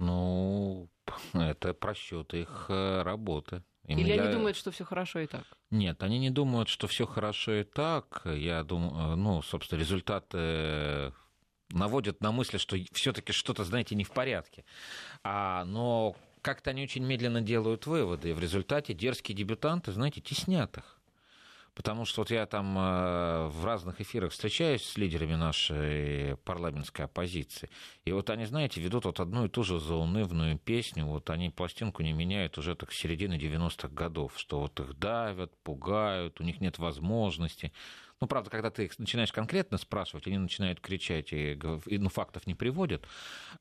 Ну, 0.00 0.88
это 1.34 1.74
просчет 1.74 2.34
их 2.34 2.66
э, 2.68 3.02
работы. 3.02 3.62
Им 3.86 3.98
Или 3.98 4.14
я... 4.14 4.22
они 4.22 4.32
думают, 4.32 4.56
что 4.56 4.70
все 4.70 4.84
хорошо 4.84 5.20
и 5.20 5.26
так? 5.26 5.44
Нет, 5.70 6.02
они 6.02 6.18
не 6.18 6.30
думают, 6.30 6.68
что 6.68 6.86
все 6.86 7.06
хорошо 7.06 7.52
и 7.52 7.64
так. 7.64 8.22
Я 8.24 8.64
думаю, 8.64 9.12
э, 9.12 9.16
ну, 9.16 9.42
собственно, 9.42 9.78
результаты 9.78 11.12
наводят 11.68 12.20
на 12.20 12.32
мысль, 12.32 12.58
что 12.58 12.76
все-таки 12.92 13.32
что-то, 13.32 13.62
знаете, 13.64 13.94
не 13.94 14.04
в 14.04 14.10
порядке. 14.10 14.64
А, 15.22 15.64
но 15.66 16.16
как-то 16.42 16.70
они 16.70 16.82
очень 16.82 17.04
медленно 17.04 17.42
делают 17.42 17.86
выводы, 17.86 18.30
и 18.30 18.32
в 18.32 18.40
результате 18.40 18.94
дерзкие 18.94 19.36
дебютанты, 19.36 19.92
знаете, 19.92 20.20
теснят 20.20 20.76
их. 20.78 20.99
Потому 21.80 22.04
что 22.04 22.20
вот 22.20 22.30
я 22.30 22.44
там 22.44 22.76
э, 22.76 23.46
в 23.48 23.64
разных 23.64 24.02
эфирах 24.02 24.32
встречаюсь 24.32 24.84
с 24.84 24.98
лидерами 24.98 25.34
нашей 25.34 26.36
парламентской 26.44 27.06
оппозиции. 27.06 27.70
И 28.04 28.12
вот 28.12 28.28
они, 28.28 28.44
знаете, 28.44 28.82
ведут 28.82 29.06
вот 29.06 29.18
одну 29.18 29.46
и 29.46 29.48
ту 29.48 29.62
же 29.62 29.80
заунывную 29.80 30.58
песню. 30.58 31.06
Вот 31.06 31.30
они 31.30 31.48
пластинку 31.48 32.02
не 32.02 32.12
меняют 32.12 32.58
уже 32.58 32.74
так 32.74 32.92
с 32.92 32.98
середины 32.98 33.38
90-х 33.38 33.88
годов. 33.88 34.34
Что 34.36 34.60
вот 34.60 34.78
их 34.78 34.98
давят, 34.98 35.56
пугают, 35.62 36.38
у 36.38 36.44
них 36.44 36.60
нет 36.60 36.78
возможности. 36.78 37.72
Ну, 38.20 38.26
правда, 38.26 38.50
когда 38.50 38.70
ты 38.70 38.84
их 38.84 38.98
начинаешь 38.98 39.32
конкретно 39.32 39.78
спрашивать, 39.78 40.26
они 40.26 40.36
начинают 40.36 40.80
кричать 40.80 41.32
и, 41.32 41.58
и 41.86 41.98
ну, 41.98 42.10
фактов 42.10 42.46
не 42.46 42.54
приводят. 42.54 43.06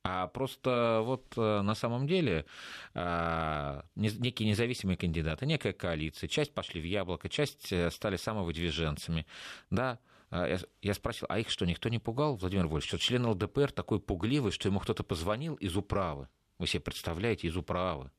А 0.03 0.27
просто 0.27 1.01
вот 1.05 1.33
э, 1.37 1.61
на 1.61 1.75
самом 1.75 2.07
деле 2.07 2.45
а, 2.93 3.85
некие 3.95 4.49
независимые 4.49 4.97
кандидаты, 4.97 5.45
некая 5.45 5.71
коалиция, 5.71 6.27
часть 6.27 6.53
пошли 6.53 6.81
в 6.81 6.83
яблоко, 6.83 7.29
часть 7.29 7.71
э, 7.71 7.89
стали 7.89 8.17
самовыдвиженцами, 8.17 9.25
да, 9.69 9.99
а, 10.29 10.57
я 10.81 10.93
спросил, 10.93 11.25
а 11.29 11.39
их 11.39 11.49
что, 11.49 11.65
никто 11.65 11.87
не 11.87 11.99
пугал, 11.99 12.35
Владимир 12.35 12.67
Вольфович, 12.67 12.89
что 12.89 12.97
член 12.97 13.25
ЛДПР 13.27 13.71
такой 13.71 14.01
пугливый, 14.01 14.51
что 14.51 14.67
ему 14.67 14.81
кто-то 14.81 15.03
позвонил 15.03 15.55
из 15.55 15.77
управы. 15.77 16.27
Вы 16.57 16.67
себе 16.67 16.81
представляете, 16.81 17.47
из 17.47 17.55
управы. 17.55 18.11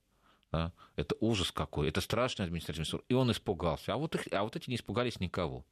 Да? 0.52 0.72
Это 0.96 1.14
ужас 1.20 1.52
какой, 1.52 1.88
это 1.88 2.00
страшный 2.00 2.46
административный 2.46 2.86
суд. 2.86 3.04
И 3.10 3.14
он 3.14 3.30
испугался. 3.30 3.92
А 3.92 3.96
вот, 3.98 4.14
их, 4.14 4.26
а 4.32 4.42
вот 4.42 4.56
эти 4.56 4.70
не 4.70 4.76
испугались 4.76 5.20
никого 5.20 5.66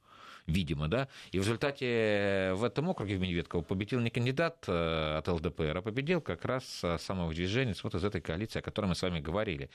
видимо, 0.49 0.89
да, 0.89 1.09
и 1.31 1.39
в 1.39 1.43
результате 1.43 1.87
э, 1.87 2.55
в 2.55 2.65
этом 2.65 2.89
округе 2.89 3.17
в 3.17 3.21
Медведково 3.21 3.63
победил 3.63 4.01
не 4.01 4.11
кандидат 4.11 4.65
э, 4.67 5.19
от 5.19 5.29
ЛДПР, 5.29 5.77
а 5.77 5.83
победил 5.83 6.21
как 6.21 6.45
раз 6.45 6.81
э, 6.83 6.99
самовыдвиженец 6.99 7.85
вот 7.85 7.95
из 7.95 8.03
этой 8.03 8.21
коалиции, 8.21 8.59
о 8.59 8.63
которой 8.63 8.87
мы 8.87 8.95
с 8.95 9.03
вами 9.03 9.21
говорили. 9.21 9.71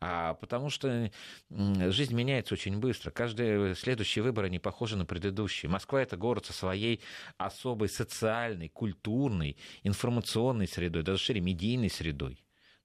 А 0.00 0.34
потому 0.34 0.70
что 0.70 1.10
жизнь 1.50 2.14
меняется 2.14 2.54
очень 2.54 2.78
быстро. 2.78 3.10
Каждые 3.10 3.74
следующие 3.74 4.22
выборы 4.22 4.48
не 4.48 4.58
похожи 4.58 4.96
на 4.96 5.04
предыдущие. 5.04 5.70
Москва– 5.70 6.02
это 6.02 6.16
город 6.16 6.46
со 6.46 6.52
своей 6.52 7.00
особой 7.36 7.88
социальной, 7.88 8.68
культурной, 8.68 9.56
информационной 9.82 10.66
средой, 10.66 11.02
даже 11.02 11.22
шире 11.22 11.40
медийной 11.40 11.90
средой 11.90 12.44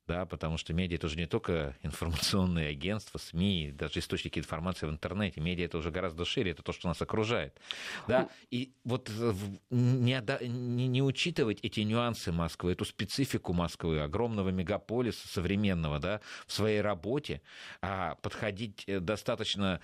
да, 0.10 0.26
потому 0.26 0.58
что 0.58 0.74
медиа 0.74 0.96
это 0.96 1.06
уже 1.06 1.18
не 1.18 1.28
только 1.28 1.78
информационные 1.84 2.70
агентства, 2.70 3.20
СМИ, 3.20 3.74
даже 3.78 4.00
источники 4.00 4.40
информации 4.40 4.88
в 4.88 4.90
интернете. 4.90 5.40
Медиа 5.40 5.66
это 5.66 5.78
уже 5.78 5.92
гораздо 5.92 6.26
шире, 6.26 6.50
это 6.50 6.64
то, 6.64 6.74
что 6.74 6.88
нас 6.88 7.00
окружает. 7.00 7.56
Да? 8.08 8.28
И 8.50 8.74
вот 8.84 9.08
не, 9.70 10.48
не, 10.48 10.88
не 10.88 11.04
учитывать 11.04 11.60
эти 11.62 11.82
нюансы 11.82 12.32
Москвы, 12.32 12.72
эту 12.72 12.86
специфику 12.86 13.54
Москвы, 13.54 14.00
огромного 14.00 14.50
мегаполиса 14.50 15.28
современного, 15.28 16.00
да, 16.00 16.22
в 16.48 16.54
своей 16.54 16.82
работе, 16.82 17.44
а 17.80 18.16
подходить 18.16 18.86
э, 18.88 19.00
достаточно 19.00 19.80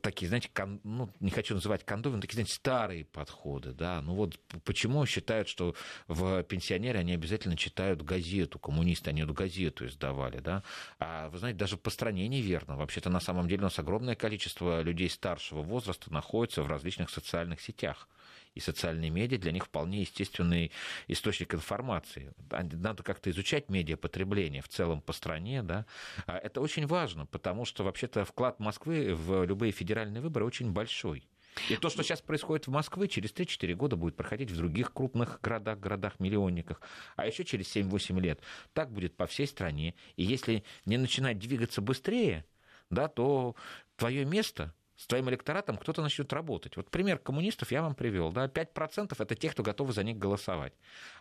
такие, 0.00 0.28
знаете, 0.28 0.48
кон, 0.54 0.80
ну, 0.84 1.10
не 1.20 1.30
хочу 1.30 1.54
называть 1.54 1.84
кондовыми, 1.84 2.22
такие, 2.22 2.36
знаете, 2.36 2.54
старые 2.54 3.04
подходы, 3.04 3.72
да, 3.72 4.00
ну 4.00 4.14
вот 4.14 4.40
почему 4.64 5.04
считают, 5.04 5.48
что 5.48 5.74
в 6.08 6.42
пенсионеры 6.44 6.98
они 6.98 7.12
обязательно 7.12 7.58
читают 7.58 8.00
газету, 8.00 8.58
коммунисты, 8.58 9.10
они 9.10 9.20
эту 9.20 9.34
газету 9.34 9.65
газету 9.66 9.86
издавали, 9.86 10.38
да. 10.38 10.62
А 10.98 11.28
вы 11.28 11.38
знаете, 11.38 11.58
даже 11.58 11.76
по 11.76 11.90
стране 11.90 12.28
неверно. 12.28 12.76
Вообще-то 12.76 13.10
на 13.10 13.20
самом 13.20 13.48
деле 13.48 13.60
у 13.60 13.64
нас 13.64 13.78
огромное 13.78 14.14
количество 14.14 14.82
людей 14.82 15.10
старшего 15.10 15.62
возраста 15.62 16.12
находится 16.12 16.62
в 16.62 16.66
различных 16.66 17.10
социальных 17.10 17.60
сетях 17.60 18.08
и 18.54 18.60
социальные 18.60 19.10
медиа 19.10 19.38
для 19.38 19.52
них 19.52 19.66
вполне 19.66 20.00
естественный 20.00 20.72
источник 21.08 21.54
информации. 21.54 22.32
Надо 22.50 23.02
как-то 23.02 23.30
изучать 23.30 23.68
медиапотребление 23.68 24.62
в 24.62 24.68
целом 24.68 25.00
по 25.00 25.12
стране. 25.12 25.62
Да? 25.62 25.84
А 26.26 26.38
это 26.38 26.60
очень 26.60 26.86
важно, 26.86 27.26
потому 27.26 27.64
что 27.64 27.84
вообще-то 27.84 28.24
вклад 28.24 28.60
Москвы 28.60 29.14
в 29.14 29.44
любые 29.44 29.72
федеральные 29.72 30.22
выборы 30.22 30.46
очень 30.46 30.72
большой. 30.72 31.28
И 31.68 31.76
то, 31.76 31.88
что 31.88 32.02
сейчас 32.02 32.20
происходит 32.20 32.66
в 32.66 32.70
Москве, 32.70 33.08
через 33.08 33.32
3-4 33.32 33.74
года 33.74 33.96
будет 33.96 34.16
проходить 34.16 34.50
в 34.50 34.56
других 34.56 34.92
крупных 34.92 35.40
городах, 35.40 35.78
городах-миллионниках, 35.78 36.80
а 37.16 37.26
еще 37.26 37.44
через 37.44 37.74
7-8 37.74 38.20
лет. 38.20 38.40
Так 38.72 38.92
будет 38.92 39.16
по 39.16 39.26
всей 39.26 39.46
стране. 39.46 39.94
И 40.16 40.22
если 40.22 40.64
не 40.84 40.98
начинать 40.98 41.38
двигаться 41.38 41.80
быстрее, 41.80 42.44
да, 42.90 43.08
то 43.08 43.56
твое 43.96 44.24
место 44.24 44.74
с 44.96 45.06
твоим 45.06 45.28
электоратом 45.28 45.76
кто-то 45.76 46.02
начнет 46.02 46.32
работать. 46.32 46.76
Вот 46.76 46.90
пример 46.90 47.18
коммунистов 47.18 47.70
я 47.70 47.82
вам 47.82 47.94
привел. 47.94 48.32
Да? 48.32 48.46
5% 48.46 49.14
это 49.18 49.34
те, 49.34 49.50
кто 49.50 49.62
готовы 49.62 49.92
за 49.92 50.02
них 50.02 50.18
голосовать. 50.18 50.72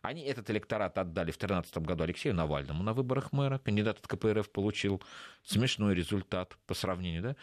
Они 0.02 0.24
этот 0.24 0.50
электорат 0.50 0.98
отдали 0.98 1.32
в 1.32 1.38
2013 1.38 1.78
году 1.80 2.04
Алексею 2.04 2.36
Навальному 2.36 2.84
на 2.84 2.94
выборах 2.94 3.34
мэра. 3.34 3.58
Кандидат 3.58 4.00
от 4.00 4.08
КПРФ 4.08 4.50
получил 4.50 5.02
смешной 5.44 5.94
результат 5.94 6.58
по 6.68 6.74
сравнению. 6.74 7.22
Да? 7.22 7.36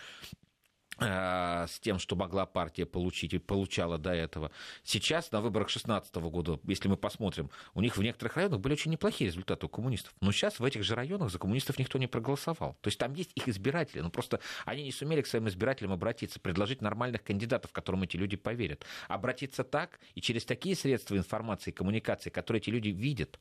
Э, 1.04 1.66
с 1.68 1.78
тем, 1.80 1.98
что 1.98 2.16
могла 2.16 2.46
партия 2.46 2.86
получить 2.86 3.34
и 3.34 3.38
получала 3.38 3.98
до 3.98 4.12
этого. 4.12 4.50
Сейчас 4.84 5.32
на 5.32 5.40
выборах 5.40 5.68
2016 5.68 6.14
года, 6.16 6.60
если 6.64 6.88
мы 6.88 6.96
посмотрим, 6.96 7.50
у 7.74 7.80
них 7.80 7.96
в 7.96 8.02
некоторых 8.02 8.36
районах 8.36 8.60
были 8.60 8.74
очень 8.74 8.90
неплохие 8.90 9.28
результаты 9.28 9.66
у 9.66 9.68
коммунистов. 9.68 10.12
Но 10.20 10.32
сейчас 10.32 10.60
в 10.60 10.64
этих 10.64 10.82
же 10.82 10.94
районах 10.94 11.30
за 11.30 11.38
коммунистов 11.38 11.78
никто 11.78 11.98
не 11.98 12.06
проголосовал. 12.06 12.76
То 12.80 12.88
есть 12.88 12.98
там 12.98 13.14
есть 13.14 13.30
их 13.34 13.48
избиратели, 13.48 14.00
но 14.00 14.10
просто 14.10 14.40
они 14.64 14.84
не 14.84 14.92
сумели 14.92 15.22
к 15.22 15.26
своим 15.26 15.48
избирателям 15.48 15.92
обратиться, 15.92 16.40
предложить 16.40 16.82
нормальных 16.82 17.22
кандидатов, 17.22 17.72
которым 17.72 18.02
эти 18.02 18.16
люди 18.16 18.36
поверят. 18.36 18.84
Обратиться 19.08 19.64
так 19.64 20.00
и 20.14 20.20
через 20.20 20.44
такие 20.44 20.74
средства 20.74 21.16
информации 21.16 21.70
и 21.70 21.74
коммуникации, 21.74 22.30
которые 22.30 22.60
эти 22.60 22.70
люди 22.70 22.88
видят. 22.88 23.38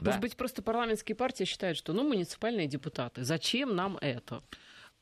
Может 0.00 0.16
да. 0.16 0.20
быть, 0.20 0.36
просто 0.36 0.62
парламентские 0.62 1.16
партии 1.16 1.44
считают, 1.44 1.78
что 1.78 1.92
ну, 1.92 2.06
муниципальные 2.06 2.66
депутаты, 2.66 3.24
зачем 3.24 3.74
нам 3.74 3.96
это? 4.00 4.42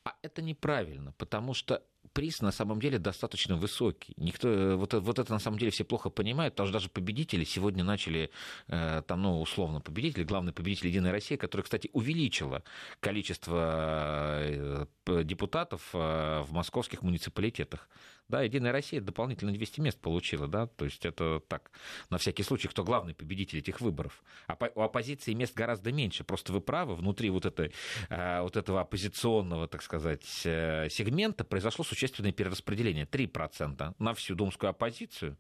А 0.05 0.15
это 0.23 0.41
неправильно, 0.43 1.13
потому 1.13 1.55
что 1.55 1.83
приз 2.13 2.41
на 2.43 2.53
самом 2.53 2.81
деле 2.81 2.99
достаточно 2.99 3.57
высокий. 3.57 4.15
Никто, 4.17 4.49
э, 4.49 4.75
вот, 4.77 4.95
вот 4.95 5.19
это 5.19 5.33
на 5.33 5.39
самом 5.39 5.59
деле 5.59 5.71
все 5.71 5.85
плохо 5.85 6.11
понимают, 6.11 6.55
потому 6.55 6.69
что 6.69 6.75
даже 6.75 6.89
победители 6.89 7.45
сегодня 7.45 7.85
начали, 7.85 8.31
э, 8.69 9.03
там, 9.07 9.23
ну, 9.23 9.41
условно, 9.41 9.81
победители, 9.81 10.25
главный 10.25 10.53
победитель 10.53 10.89
Единой 10.89 11.11
России, 11.11 11.37
который, 11.37 11.63
кстати, 11.63 11.91
увеличила 11.93 12.63
количество 13.01 14.41
э, 14.41 14.87
депутатов 15.25 15.89
в 15.93 16.49
московских 16.51 17.03
муниципалитетах. 17.03 17.89
Да, 18.29 18.43
Единая 18.43 18.73
Россия 18.73 19.01
дополнительно 19.01 19.53
200 19.53 19.81
мест 19.81 19.99
получила, 19.99 20.47
да, 20.47 20.67
то 20.67 20.85
есть 20.85 21.07
это 21.07 21.41
так, 21.49 21.71
на 22.11 22.19
всякий 22.19 22.43
случай, 22.43 22.69
кто 22.69 22.85
главный 22.85 23.15
победитель 23.15 23.61
этих 23.61 23.81
выборов. 23.81 24.23
А 24.47 24.57
у 24.75 24.83
оппозиции 24.83 25.33
мест 25.33 25.55
гораздо 25.55 25.93
меньше, 25.93 26.25
просто 26.25 26.53
вы 26.53 26.61
правы, 26.61 26.95
внутри 26.95 27.31
вот, 27.31 27.47
этой, 27.47 27.73
вот 28.11 28.57
этого 28.57 28.83
оппозиционного, 28.83 29.67
так 29.67 29.83
сказать, 29.83 30.25
сегмента 30.25 31.45
произошло 31.45 31.85
существенное 31.85 32.33
перераспределение. 32.33 33.07
3% 33.07 33.95
на 33.99 34.15
всю 34.15 34.35
думскую 34.35 34.69
оппозицию, 34.69 35.39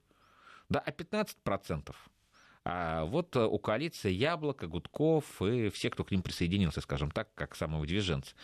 да, 0.71 0.78
а 0.80 0.90
15% 0.90 1.95
а 2.70 3.06
вот 3.06 3.34
э, 3.34 3.46
у 3.46 3.58
коалиции 3.58 4.10
Яблоко, 4.10 4.66
Гудков 4.66 5.40
и 5.40 5.70
все, 5.70 5.88
кто 5.88 6.04
к 6.04 6.10
ним 6.10 6.20
присоединился, 6.20 6.82
скажем 6.82 7.10
так, 7.10 7.32
как 7.34 7.56
самовыдвиженцы. 7.56 8.34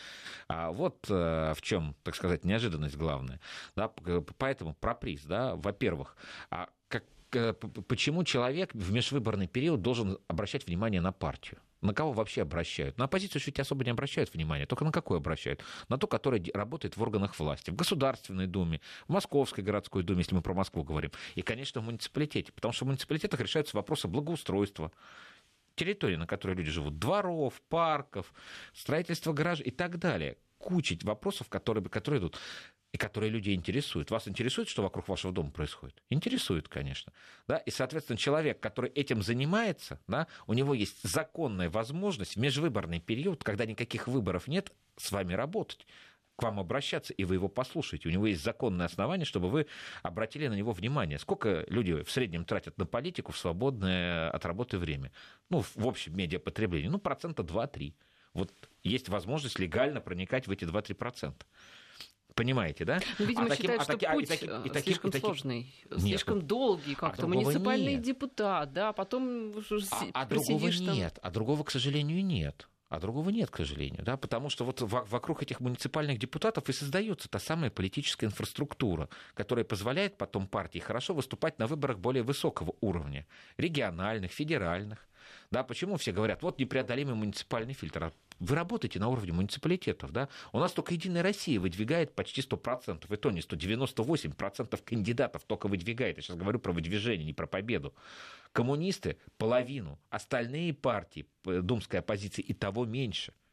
А 0.48 0.72
вот 0.72 1.04
э, 1.10 1.52
в 1.54 1.60
чем, 1.60 1.94
так 2.02 2.14
сказать, 2.14 2.42
неожиданность 2.42 2.96
главная. 2.96 3.38
Да, 3.76 3.92
поэтому 4.38 4.72
про 4.72 4.94
приз, 4.94 5.24
да, 5.24 5.56
во-первых, 5.56 6.16
а 6.48 6.70
как, 6.88 7.04
э, 7.34 7.52
почему 7.52 8.24
человек 8.24 8.70
в 8.72 8.92
межвыборный 8.92 9.46
период 9.46 9.82
должен 9.82 10.16
обращать 10.26 10.66
внимание 10.66 11.02
на 11.02 11.12
партию? 11.12 11.60
На 11.84 11.92
кого 11.92 12.12
вообще 12.12 12.40
обращают? 12.42 12.96
На 12.96 13.04
оппозицию 13.04 13.42
ведь 13.44 13.60
особо 13.60 13.84
не 13.84 13.90
обращают 13.90 14.32
внимания. 14.32 14.64
Только 14.64 14.86
на 14.86 14.90
какую 14.90 15.18
обращают? 15.18 15.62
На 15.90 15.98
ту, 15.98 16.08
которая 16.08 16.42
работает 16.54 16.96
в 16.96 17.02
органах 17.02 17.38
власти. 17.38 17.70
В 17.70 17.76
Государственной 17.76 18.46
Думе, 18.46 18.80
в 19.06 19.12
Московской 19.12 19.62
городской 19.62 20.02
Думе, 20.02 20.20
если 20.20 20.34
мы 20.34 20.40
про 20.40 20.54
Москву 20.54 20.82
говорим. 20.82 21.10
И, 21.34 21.42
конечно, 21.42 21.82
в 21.82 21.84
муниципалитете. 21.84 22.52
Потому 22.52 22.72
что 22.72 22.86
в 22.86 22.88
муниципалитетах 22.88 23.38
решаются 23.38 23.76
вопросы 23.76 24.08
благоустройства, 24.08 24.92
территории, 25.74 26.16
на 26.16 26.26
которой 26.26 26.56
люди 26.56 26.70
живут, 26.70 26.98
дворов, 26.98 27.60
парков, 27.68 28.32
строительство 28.72 29.34
гаражей 29.34 29.66
и 29.66 29.70
так 29.70 29.98
далее. 29.98 30.38
Куча 30.56 30.96
вопросов, 31.02 31.50
которые, 31.50 31.84
которые 31.84 32.20
идут 32.20 32.38
и 32.94 32.96
которые 32.96 33.28
людей 33.28 33.56
интересуют. 33.56 34.12
Вас 34.12 34.28
интересует, 34.28 34.68
что 34.68 34.84
вокруг 34.84 35.08
вашего 35.08 35.32
дома 35.32 35.50
происходит? 35.50 36.00
Интересует, 36.10 36.68
конечно. 36.68 37.12
Да? 37.48 37.56
И, 37.56 37.72
соответственно, 37.72 38.16
человек, 38.16 38.60
который 38.60 38.88
этим 38.90 39.20
занимается, 39.20 39.98
да, 40.06 40.28
у 40.46 40.54
него 40.54 40.74
есть 40.74 41.02
законная 41.02 41.68
возможность 41.68 42.36
в 42.36 42.38
межвыборный 42.38 43.00
период, 43.00 43.42
когда 43.42 43.66
никаких 43.66 44.06
выборов 44.06 44.46
нет, 44.46 44.70
с 44.96 45.10
вами 45.10 45.34
работать 45.34 45.88
к 46.36 46.42
вам 46.44 46.60
обращаться, 46.60 47.12
и 47.12 47.24
вы 47.24 47.34
его 47.34 47.48
послушаете. 47.48 48.08
У 48.08 48.12
него 48.12 48.28
есть 48.28 48.44
законное 48.44 48.86
основание, 48.86 49.24
чтобы 49.24 49.50
вы 49.50 49.66
обратили 50.04 50.46
на 50.46 50.54
него 50.54 50.70
внимание. 50.70 51.18
Сколько 51.18 51.64
люди 51.68 52.04
в 52.04 52.10
среднем 52.12 52.44
тратят 52.44 52.78
на 52.78 52.86
политику 52.86 53.32
в 53.32 53.38
свободное 53.38 54.30
от 54.30 54.46
работы 54.46 54.78
время? 54.78 55.10
Ну, 55.50 55.64
в 55.74 55.88
общем 55.88 56.16
медиапотреблении. 56.16 56.86
Ну, 56.86 56.98
процента 56.98 57.42
2-3. 57.42 57.92
Вот 58.34 58.52
есть 58.84 59.08
возможность 59.08 59.58
легально 59.58 60.00
проникать 60.00 60.46
в 60.46 60.52
эти 60.52 60.64
2-3%. 60.64 61.34
Понимаете, 62.34 62.84
да? 62.84 63.00
Ну, 63.18 63.26
видимо, 63.26 63.46
а 63.46 63.48
таким, 63.48 63.62
считают, 63.62 63.80
а 63.80 63.84
что 63.84 63.92
таки, 63.92 64.06
путь 64.12 64.30
а, 64.30 64.34
и 64.34 64.38
таки, 64.38 64.46
и 64.46 64.70
таки, 64.70 64.84
слишком 64.84 65.10
и 65.10 65.12
таки, 65.12 65.24
сложный, 65.24 65.74
нет, 65.90 66.00
слишком 66.00 66.46
долгий 66.46 66.94
как-то. 66.94 67.24
А 67.24 67.26
Муниципальный 67.28 67.94
нет. 67.94 68.02
депутат, 68.02 68.72
да, 68.72 68.92
потом 68.92 69.52
а, 69.92 70.06
а 70.12 70.26
другого 70.26 70.70
там... 70.70 70.94
нет, 70.94 71.18
а 71.22 71.30
другого, 71.30 71.62
к 71.62 71.70
сожалению, 71.70 72.24
нет. 72.24 72.68
А 72.88 73.00
другого 73.00 73.30
нет, 73.30 73.50
к 73.50 73.56
сожалению, 73.56 74.04
да, 74.04 74.16
потому 74.16 74.50
что 74.50 74.64
вот 74.64 74.80
вокруг 74.80 75.42
этих 75.42 75.58
муниципальных 75.58 76.18
депутатов 76.18 76.68
и 76.68 76.72
создается 76.72 77.28
та 77.28 77.38
самая 77.38 77.70
политическая 77.70 78.26
инфраструктура, 78.26 79.08
которая 79.34 79.64
позволяет 79.64 80.16
потом 80.16 80.46
партии 80.46 80.78
хорошо 80.78 81.14
выступать 81.14 81.58
на 81.58 81.66
выборах 81.66 81.98
более 81.98 82.22
высокого 82.22 82.74
уровня, 82.80 83.26
региональных, 83.56 84.30
федеральных. 84.30 85.08
Да, 85.50 85.62
почему 85.62 85.96
все 85.96 86.12
говорят, 86.12 86.42
вот 86.42 86.58
непреодолимый 86.58 87.14
муниципальный 87.14 87.74
фильтр. 87.74 88.04
А 88.04 88.12
вы 88.40 88.56
работаете 88.56 88.98
на 88.98 89.08
уровне 89.08 89.32
муниципалитетов, 89.32 90.12
да? 90.12 90.28
У 90.52 90.58
нас 90.58 90.72
только 90.72 90.94
Единая 90.94 91.22
Россия 91.22 91.60
выдвигает 91.60 92.14
почти 92.14 92.40
100%, 92.40 93.12
и 93.12 93.16
то 93.16 93.30
не 93.30 93.40
198% 93.40 94.82
кандидатов 94.84 95.42
только 95.46 95.68
выдвигает. 95.68 96.16
Я 96.16 96.22
сейчас 96.22 96.36
говорю 96.36 96.58
про 96.58 96.72
выдвижение, 96.72 97.24
не 97.24 97.32
про 97.32 97.46
победу. 97.46 97.94
Коммунисты– 98.52 99.18
половину, 99.38 99.98
остальные 100.10 100.74
партии, 100.74 101.26
думской 101.44 102.00
оппозиции 102.00 102.42
и 102.42 102.54
того 102.54 102.84
меньше– 102.84 103.32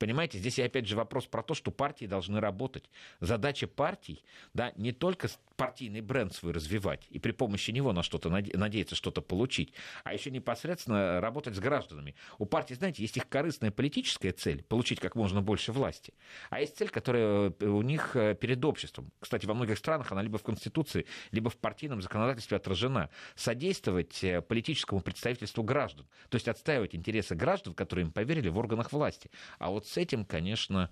Понимаете, 0.00 0.38
здесь 0.38 0.58
опять 0.58 0.86
же 0.86 0.96
вопрос 0.96 1.26
про 1.26 1.42
то, 1.42 1.52
что 1.52 1.70
партии 1.70 2.06
должны 2.06 2.40
работать. 2.40 2.88
Задача 3.20 3.66
партий, 3.66 4.24
да, 4.54 4.72
не 4.76 4.92
только 4.92 5.28
партийный 5.60 6.00
бренд 6.00 6.32
свой 6.32 6.52
развивать 6.52 7.06
и 7.10 7.18
при 7.18 7.32
помощи 7.32 7.70
него 7.70 7.92
на 7.92 8.02
что-то 8.02 8.30
надеяться 8.30 8.94
что-то 8.94 9.20
получить, 9.20 9.74
а 10.04 10.14
еще 10.14 10.30
непосредственно 10.30 11.20
работать 11.20 11.54
с 11.54 11.58
гражданами. 11.58 12.14
У 12.38 12.46
партий, 12.46 12.74
знаете, 12.74 13.02
есть 13.02 13.18
их 13.18 13.28
корыстная 13.28 13.70
политическая 13.70 14.32
цель 14.32 14.62
получить 14.62 15.00
как 15.00 15.16
можно 15.16 15.42
больше 15.42 15.72
власти, 15.72 16.14
а 16.48 16.60
есть 16.60 16.78
цель, 16.78 16.88
которая 16.88 17.52
э, 17.60 17.66
у 17.66 17.82
них 17.82 18.16
э, 18.16 18.34
перед 18.34 18.64
обществом. 18.64 19.12
Кстати, 19.20 19.44
во 19.44 19.52
многих 19.52 19.76
странах 19.76 20.10
она 20.12 20.22
либо 20.22 20.38
в 20.38 20.42
Конституции, 20.42 21.04
либо 21.30 21.50
в 21.50 21.58
партийном 21.58 22.00
законодательстве 22.00 22.56
отражена. 22.56 23.10
Содействовать 23.34 24.24
э, 24.24 24.40
политическому 24.40 25.02
представительству 25.02 25.62
граждан, 25.62 26.06
то 26.30 26.36
есть 26.36 26.48
отстаивать 26.48 26.94
интересы 26.94 27.34
граждан, 27.34 27.74
которые 27.74 28.06
им 28.06 28.12
поверили 28.12 28.48
в 28.48 28.56
органах 28.56 28.92
власти. 28.92 29.30
А 29.58 29.68
вот 29.68 29.86
с 29.86 29.98
этим, 29.98 30.24
конечно, 30.24 30.90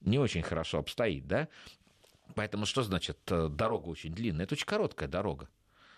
не 0.00 0.20
очень 0.20 0.42
хорошо 0.42 0.78
обстоит, 0.78 1.26
да? 1.26 1.48
Поэтому 2.34 2.66
что 2.66 2.82
значит 2.82 3.18
э, 3.30 3.48
дорога 3.48 3.88
очень 3.88 4.12
длинная? 4.14 4.44
Это 4.44 4.54
очень 4.54 4.66
короткая 4.66 5.08
дорога. 5.08 5.48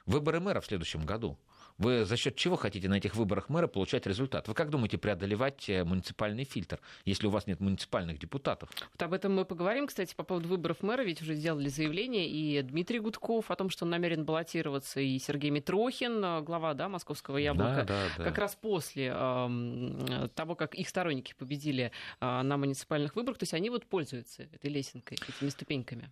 Выборы 0.07 0.41
мэра 0.41 0.61
в 0.61 0.67
следующем 0.67 1.05
году. 1.05 1.39
Вы 1.79 2.05
за 2.05 2.17
счет 2.17 2.35
чего 2.35 2.57
хотите 2.57 2.89
на 2.89 2.95
этих 2.95 3.15
выборах 3.15 3.49
мэра 3.49 3.69
получать 3.69 4.07
результат? 4.07 4.49
Вы 4.49 4.55
как 4.55 4.69
думаете 4.71 4.99
преодолевать 4.99 5.69
э, 5.69 5.85
муниципальный 5.85 6.43
фильтр, 6.43 6.81
если 7.05 7.29
у 7.29 7.31
вас 7.31 7.47
нет 7.47 7.61
муниципальных 7.61 8.19
депутатов? 8.19 8.69
Вот 8.93 9.03
об 9.03 9.13
этом 9.13 9.35
мы 9.35 9.45
поговорим, 9.45 9.87
кстати, 9.87 10.13
по 10.15 10.25
поводу 10.25 10.49
выборов 10.49 10.83
мэра, 10.83 11.03
ведь 11.03 11.23
уже 11.23 11.35
сделали 11.35 11.69
заявление 11.69 12.29
и 12.29 12.61
Дмитрий 12.63 12.99
Гудков 12.99 13.53
о 13.53 13.55
том, 13.55 13.71
что 13.71 13.85
он 13.85 13.91
намерен 13.91 14.25
баллотироваться, 14.25 15.01
и 15.01 15.19
Сергей 15.21 15.51
Митрохин, 15.51 16.25
э, 16.25 16.41
глава 16.43 16.75
да, 16.75 16.89
московского 16.89 17.37
яблока, 17.37 17.85
да, 17.85 17.85
да, 17.85 18.09
да. 18.19 18.25
как 18.25 18.39
раз 18.39 18.57
после 18.61 19.13
э, 19.15 20.29
того, 20.35 20.57
как 20.57 20.75
их 20.75 20.89
сторонники 20.89 21.35
победили 21.39 21.93
э, 22.21 22.43
на 22.43 22.57
муниципальных 22.57 23.15
выборах, 23.15 23.39
то 23.39 23.45
есть 23.45 23.55
они 23.55 23.71
вот 23.71 23.87
пользуются 23.87 24.43
этой 24.43 24.69
лесенкой, 24.69 25.19
этими 25.29 25.49
ступеньками. 25.49 26.11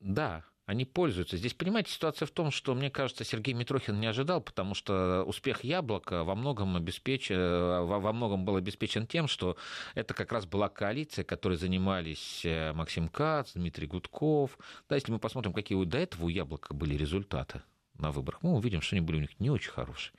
Да, 0.00 0.44
они 0.68 0.84
пользуются. 0.84 1.38
Здесь, 1.38 1.54
понимаете, 1.54 1.90
ситуация 1.90 2.26
в 2.26 2.30
том, 2.30 2.50
что, 2.50 2.74
мне 2.74 2.90
кажется, 2.90 3.24
Сергей 3.24 3.54
Митрохин 3.54 3.98
не 3.98 4.06
ожидал, 4.06 4.42
потому 4.42 4.74
что 4.74 5.24
успех 5.26 5.64
«Яблока» 5.64 6.24
во 6.24 6.34
многом, 6.34 6.76
обеспеч... 6.76 7.30
во 7.30 8.12
многом 8.12 8.44
был 8.44 8.56
обеспечен 8.56 9.06
тем, 9.06 9.28
что 9.28 9.56
это 9.94 10.12
как 10.12 10.30
раз 10.30 10.44
была 10.44 10.68
коалиция, 10.68 11.24
которой 11.24 11.56
занимались 11.56 12.42
э, 12.44 12.74
Максим 12.74 13.08
Кац, 13.08 13.54
Дмитрий 13.54 13.86
Гудков. 13.86 14.58
Да, 14.90 14.96
если 14.96 15.10
мы 15.10 15.18
посмотрим, 15.18 15.54
какие 15.54 15.82
до 15.84 15.96
этого 15.96 16.26
у 16.26 16.28
«Яблока» 16.28 16.74
были 16.74 16.96
результаты, 16.96 17.62
на 17.94 18.12
выборах, 18.12 18.42
мы 18.42 18.52
увидим, 18.52 18.82
что 18.82 18.94
они 18.94 19.04
были 19.04 19.16
у 19.16 19.20
них 19.22 19.40
не 19.40 19.50
очень 19.50 19.70
хорошие. 19.70 20.14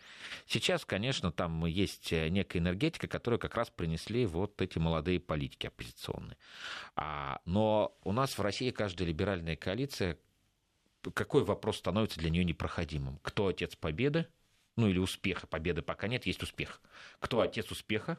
Сейчас, 0.48 0.84
конечно, 0.84 1.32
там 1.32 1.66
есть 1.68 2.12
некая 2.12 2.60
энергетика, 2.60 3.08
которую 3.08 3.40
как 3.40 3.56
раз 3.56 3.70
принесли 3.70 4.26
вот 4.26 4.60
эти 4.62 4.80
молодые 4.80 5.20
политики 5.20 5.68
оппозиционные. 5.68 6.38
А, 6.96 7.40
но 7.46 7.96
у 8.04 8.12
нас 8.12 8.38
в 8.38 8.42
России 8.42 8.72
каждая 8.72 9.08
либеральная 9.08 9.56
коалиция, 9.56 10.18
какой 11.14 11.44
вопрос 11.44 11.78
становится 11.78 12.20
для 12.20 12.30
нее 12.30 12.44
непроходимым? 12.44 13.20
Кто 13.22 13.48
отец 13.48 13.76
победы? 13.76 14.28
Ну 14.76 14.88
или 14.88 15.00
успеха, 15.00 15.48
победы 15.48 15.82
пока 15.82 16.08
нет, 16.08 16.26
есть 16.26 16.42
успех. 16.42 16.82
Кто 17.20 17.42
отец 17.42 17.70
успеха 17.72 18.18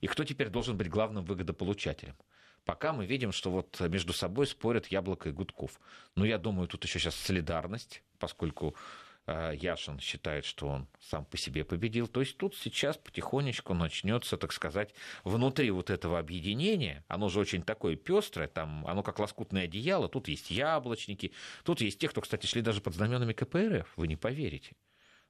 и 0.00 0.06
кто 0.06 0.24
теперь 0.24 0.48
должен 0.48 0.76
быть 0.76 0.90
главным 0.90 1.24
выгодополучателем? 1.24 2.16
Пока 2.64 2.92
мы 2.92 3.06
видим, 3.06 3.32
что 3.32 3.50
вот 3.50 3.80
между 3.80 4.12
собой 4.12 4.46
спорят 4.46 4.86
Яблоко 4.86 5.28
и 5.28 5.32
Гудков. 5.32 5.80
Но 6.14 6.24
я 6.24 6.38
думаю, 6.38 6.68
тут 6.68 6.84
еще 6.84 6.98
сейчас 6.98 7.16
солидарность, 7.16 8.02
поскольку 8.18 8.76
Яшин 9.26 10.00
считает, 10.00 10.44
что 10.44 10.66
он 10.66 10.88
сам 11.00 11.24
по 11.24 11.36
себе 11.36 11.64
победил. 11.64 12.08
То 12.08 12.20
есть 12.20 12.36
тут 12.36 12.56
сейчас 12.56 12.96
потихонечку 12.96 13.72
начнется, 13.74 14.36
так 14.36 14.52
сказать, 14.52 14.94
внутри 15.22 15.70
вот 15.70 15.90
этого 15.90 16.18
объединения, 16.18 17.04
оно 17.08 17.28
же 17.28 17.38
очень 17.38 17.62
такое 17.62 17.96
пестрое, 17.96 18.48
там 18.48 18.86
оно 18.86 19.02
как 19.02 19.18
лоскутное 19.18 19.64
одеяло, 19.64 20.08
тут 20.08 20.28
есть 20.28 20.50
яблочники, 20.50 21.32
тут 21.64 21.80
есть 21.80 21.98
те, 21.98 22.08
кто, 22.08 22.20
кстати, 22.20 22.46
шли 22.46 22.62
даже 22.62 22.80
под 22.80 22.94
знаменами 22.94 23.32
КПРФ, 23.32 23.92
вы 23.96 24.08
не 24.08 24.16
поверите 24.16 24.74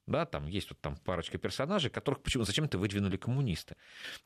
да, 0.07 0.27
там 0.27 0.47
есть 0.47 0.71
вот 0.71 0.81
там 0.81 0.97
парочка 0.97 1.39
персонажей, 1.39 1.91
которых 1.91 2.23
почему 2.23 2.45
зачем-то 2.45 2.79
выдвинули 2.79 3.17
коммунисты, 3.17 3.77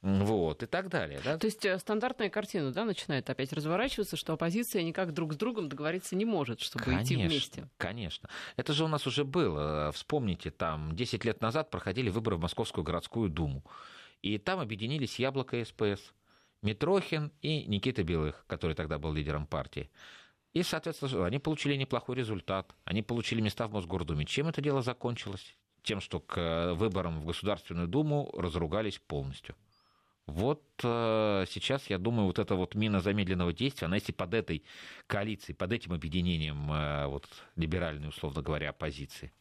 вот, 0.03 0.63
и 0.63 0.67
так 0.67 0.89
далее, 0.89 1.21
да. 1.25 1.39
То 1.39 1.47
есть 1.47 1.65
э, 1.65 1.79
стандартная 1.79 2.31
картина, 2.31 2.73
да, 2.73 2.85
начинает 2.85 3.29
опять 3.29 3.53
разворачиваться, 3.53 4.17
что 4.17 4.33
оппозиция 4.33 4.83
никак 4.83 5.13
друг 5.13 5.35
с 5.35 5.37
другом 5.37 5.69
договориться 5.69 6.17
не 6.17 6.25
может, 6.25 6.61
чтобы 6.61 6.85
конечно, 6.85 7.05
идти 7.05 7.17
вместе. 7.17 7.69
Конечно, 7.77 8.29
это 8.57 8.73
же 8.73 8.85
у 8.85 8.89
нас 8.89 9.07
уже 9.07 9.25
было, 9.25 9.93
вспомните, 9.93 10.51
там 10.51 10.97
10 10.97 11.25
лет 11.25 11.41
назад 11.43 11.71
проходили 11.71 12.09
выборы 12.09 12.37
в 12.37 12.41
Московскую 12.41 12.85
городскую 12.85 13.29
думу, 13.29 13.65
и 14.23 14.39
там 14.39 14.61
объединились 14.61 15.19
Яблоко 15.19 15.57
и 15.57 15.65
СПС, 15.65 16.13
Митрохин 16.63 17.33
и 17.43 17.65
Никита 17.67 18.03
Белых, 18.03 18.45
который 18.47 18.75
тогда 18.75 18.99
был 18.99 19.13
лидером 19.13 19.47
партии. 19.47 19.91
И, 20.57 20.63
соответственно, 20.63 21.27
они 21.27 21.39
получили 21.39 21.77
неплохой 21.77 22.17
результат. 22.17 22.75
Они 22.87 23.03
получили 23.03 23.43
места 23.43 23.69
в 23.69 23.73
Мосгордуме. 23.73 24.25
Чем 24.25 24.49
это 24.49 24.63
дело 24.63 24.81
закончилось? 24.81 25.55
Тем, 25.87 26.01
что 26.01 26.21
к 26.21 26.37
э, 26.37 26.73
выборам 26.75 27.21
в 27.21 27.25
Государственную 27.25 27.89
Думу 27.89 28.31
разругались 28.37 28.99
полностью. 28.99 29.55
Вот 30.27 30.65
э, 30.83 31.45
сейчас, 31.49 31.89
я 31.89 31.99
думаю, 31.99 32.27
вот 32.27 32.41
эта 32.41 32.57
вот 32.57 32.75
мина 32.75 33.01
замедленного 33.01 33.53
действия, 33.53 33.87
она 33.87 33.97
если 33.97 34.13
под 34.13 34.35
этой 34.35 34.65
коалицией, 35.07 35.55
под 35.55 35.73
этим 35.73 35.93
объединением 35.93 36.71
э, 36.73 37.07
вот, 37.07 37.27
либеральной, 37.55 38.09
условно 38.09 38.43
говоря, 38.43 38.71
оппозиции, 38.71 39.33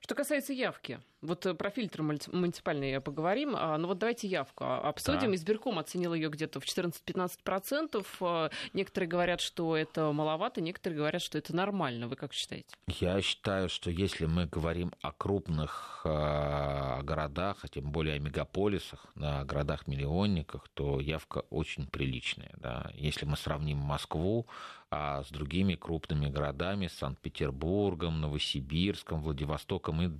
что 0.00 0.14
касается 0.14 0.52
явки, 0.52 1.00
вот 1.20 1.44
э, 1.46 1.54
про 1.54 1.70
фильтр 1.70 2.02
муниципальный 2.02 3.00
поговорим, 3.00 3.54
а, 3.56 3.76
но 3.76 3.88
вот 3.88 3.98
давайте 3.98 4.28
явку 4.28 4.64
обсудим. 4.64 5.30
Да. 5.30 5.34
Избирком 5.34 5.78
оценил 5.78 6.14
ее 6.14 6.28
где-то 6.28 6.60
в 6.60 6.64
14-15%. 6.64 8.06
А, 8.20 8.50
некоторые 8.72 9.08
говорят, 9.08 9.40
что 9.40 9.76
это 9.76 10.12
маловато, 10.12 10.60
некоторые 10.60 10.98
говорят, 10.98 11.20
что 11.20 11.36
это 11.36 11.54
нормально. 11.54 12.06
Вы 12.06 12.16
как 12.16 12.32
считаете? 12.32 12.68
Я 12.86 13.20
считаю, 13.20 13.68
что 13.68 13.90
если 13.90 14.26
мы 14.26 14.46
говорим 14.46 14.92
о 15.02 15.12
крупных 15.12 16.00
городах, 16.04 17.58
а 17.62 17.68
тем 17.68 17.90
более 17.90 18.14
о 18.14 18.18
мегаполисах, 18.18 19.06
на 19.14 19.44
городах-миллионниках, 19.44 20.68
то 20.72 21.00
явка 21.00 21.42
очень 21.50 21.86
приличная. 21.86 22.54
Да. 22.56 22.90
Если 22.94 23.26
мы 23.26 23.36
сравним 23.36 23.78
Москву 23.78 24.46
а 24.90 25.22
с 25.22 25.30
другими 25.30 25.74
крупными 25.74 26.28
городами, 26.28 26.86
Санкт-Петербургом, 26.86 28.20
Новосибирском, 28.20 29.20
Владивостоком 29.20 30.02
и 30.02 30.10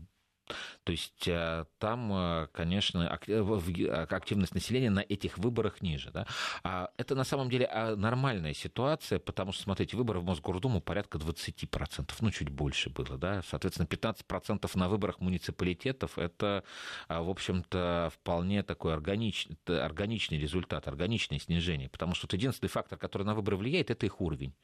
то 0.85 0.93
есть 0.93 1.29
э, 1.29 1.65
там, 1.79 2.13
э, 2.13 2.49
конечно, 2.53 3.19
э, 3.27 4.07
активность 4.11 4.55
населения 4.55 4.91
на 4.91 5.01
этих 5.01 5.39
выборах 5.39 5.83
ниже. 5.83 6.11
Да? 6.11 6.27
А 6.63 6.91
это 6.97 7.15
на 7.15 7.25
самом 7.25 7.51
деле 7.51 7.67
а, 7.67 7.97
нормальная 7.97 8.55
ситуация, 8.55 9.19
потому 9.19 9.53
что, 9.53 9.63
смотрите, 9.63 9.97
выборы 9.97 10.21
в 10.21 10.25
Мосгордуму 10.25 10.81
порядка 10.81 11.19
20%, 11.19 12.11
ну, 12.21 12.31
чуть 12.31 12.49
больше 12.49 12.91
было. 12.91 13.19
Да? 13.19 13.43
Соответственно, 13.49 13.87
15% 13.87 14.71
на 14.75 14.89
выборах 14.89 15.21
муниципалитетов– 15.21 16.19
это, 16.19 16.65
а, 17.09 17.23
в 17.23 17.31
общем-то, 17.31 18.11
вполне 18.15 18.63
такой 18.63 18.93
органичный, 18.93 19.57
органичный 19.67 20.39
результат, 20.39 20.89
органичное 20.89 21.39
снижение, 21.39 21.89
потому 21.89 22.15
что 22.15 22.27
вот 22.27 22.33
единственный 22.33 22.69
фактор, 22.69 22.99
который 22.99 23.25
на 23.25 23.35
выборы 23.35 23.57
влияет, 23.57 23.91
это 23.91 24.07
их 24.07 24.21
уровень. 24.21 24.55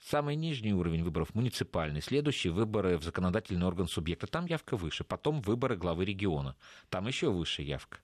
Самый 0.00 0.36
нижний 0.36 0.72
уровень 0.72 1.02
выборов 1.02 1.34
муниципальный, 1.34 2.00
следующие 2.00 2.52
выборы 2.52 2.96
в 2.98 3.02
законодательный 3.02 3.66
орган 3.66 3.88
субъекта, 3.88 4.26
там 4.26 4.46
явка 4.46 4.76
выше, 4.76 5.04
потом 5.04 5.40
выборы 5.40 5.76
главы 5.76 6.04
региона, 6.04 6.56
там 6.88 7.06
еще 7.06 7.30
выше 7.30 7.62
явка 7.62 7.98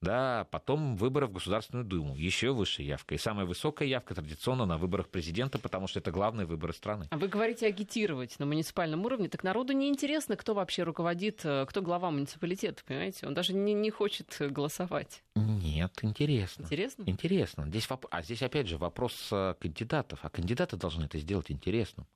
да, 0.00 0.46
потом 0.52 0.96
выборы 0.96 1.26
в 1.26 1.32
Государственную 1.32 1.84
Думу, 1.84 2.14
еще 2.14 2.52
выше 2.52 2.82
явка. 2.82 3.16
И 3.16 3.18
самая 3.18 3.46
высокая 3.46 3.88
явка 3.88 4.14
традиционно 4.14 4.64
на 4.64 4.78
выборах 4.78 5.08
президента, 5.08 5.58
потому 5.58 5.88
что 5.88 5.98
это 5.98 6.12
главные 6.12 6.46
выборы 6.46 6.72
страны. 6.72 7.08
А 7.10 7.18
вы 7.18 7.26
говорите 7.26 7.66
агитировать 7.66 8.38
на 8.38 8.46
муниципальном 8.46 9.04
уровне, 9.04 9.28
так 9.28 9.42
народу 9.42 9.72
не 9.72 9.88
интересно, 9.88 10.36
кто 10.36 10.54
вообще 10.54 10.84
руководит, 10.84 11.44
э, 11.44 11.66
кто 11.68 11.82
глава 11.82 12.12
муниципалитета, 12.12 12.84
понимаете? 12.84 13.26
Он 13.26 13.34
даже 13.34 13.54
не, 13.54 13.74
не 13.74 13.90
хочет 13.90 14.36
голосовать. 14.38 15.24
Нет, 15.34 15.92
интересно. 16.02 16.62
Интересно? 16.62 17.02
Интересно. 17.06 17.66
Здесь, 17.66 17.88
а 18.10 18.22
здесь 18.22 18.42
опять 18.42 18.68
же 18.68 18.78
вопрос 18.78 19.28
э, 19.32 19.54
кандидатов, 19.58 20.20
а 20.22 20.30
кандидаты 20.30 20.76
должны 20.76 21.06
это 21.06 21.18
сделать 21.18 21.50
интересным. 21.50 22.06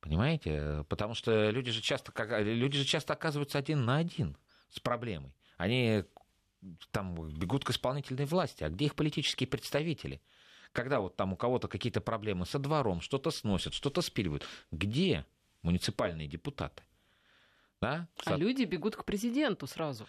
Понимаете? 0.00 0.84
Потому 0.90 1.14
что 1.14 1.48
люди 1.48 1.70
же 1.70 1.80
часто, 1.80 2.12
люди 2.42 2.76
же 2.76 2.84
часто 2.84 3.14
оказываются 3.14 3.56
один 3.56 3.86
на 3.86 3.96
один 3.96 4.36
с 4.68 4.78
проблемой. 4.78 5.32
Они 5.56 6.04
там 6.90 7.14
бегут 7.30 7.64
к 7.64 7.70
исполнительной 7.70 8.26
власти, 8.26 8.64
а 8.64 8.70
где 8.70 8.86
их 8.86 8.94
политические 8.94 9.46
представители? 9.46 10.20
Когда 10.72 11.00
вот 11.00 11.16
там 11.16 11.32
у 11.32 11.36
кого-то 11.36 11.68
какие-то 11.68 12.00
проблемы 12.00 12.46
со 12.46 12.58
двором, 12.58 13.00
что-то 13.00 13.30
сносят, 13.30 13.74
что-то 13.74 14.00
спиливают, 14.02 14.44
где 14.70 15.24
муниципальные 15.62 16.26
депутаты? 16.26 16.82
Да? 17.80 18.08
А 18.24 18.36
люди 18.36 18.64
бегут 18.64 18.96
к 18.96 19.04
президенту 19.04 19.66
сразу. 19.66 20.06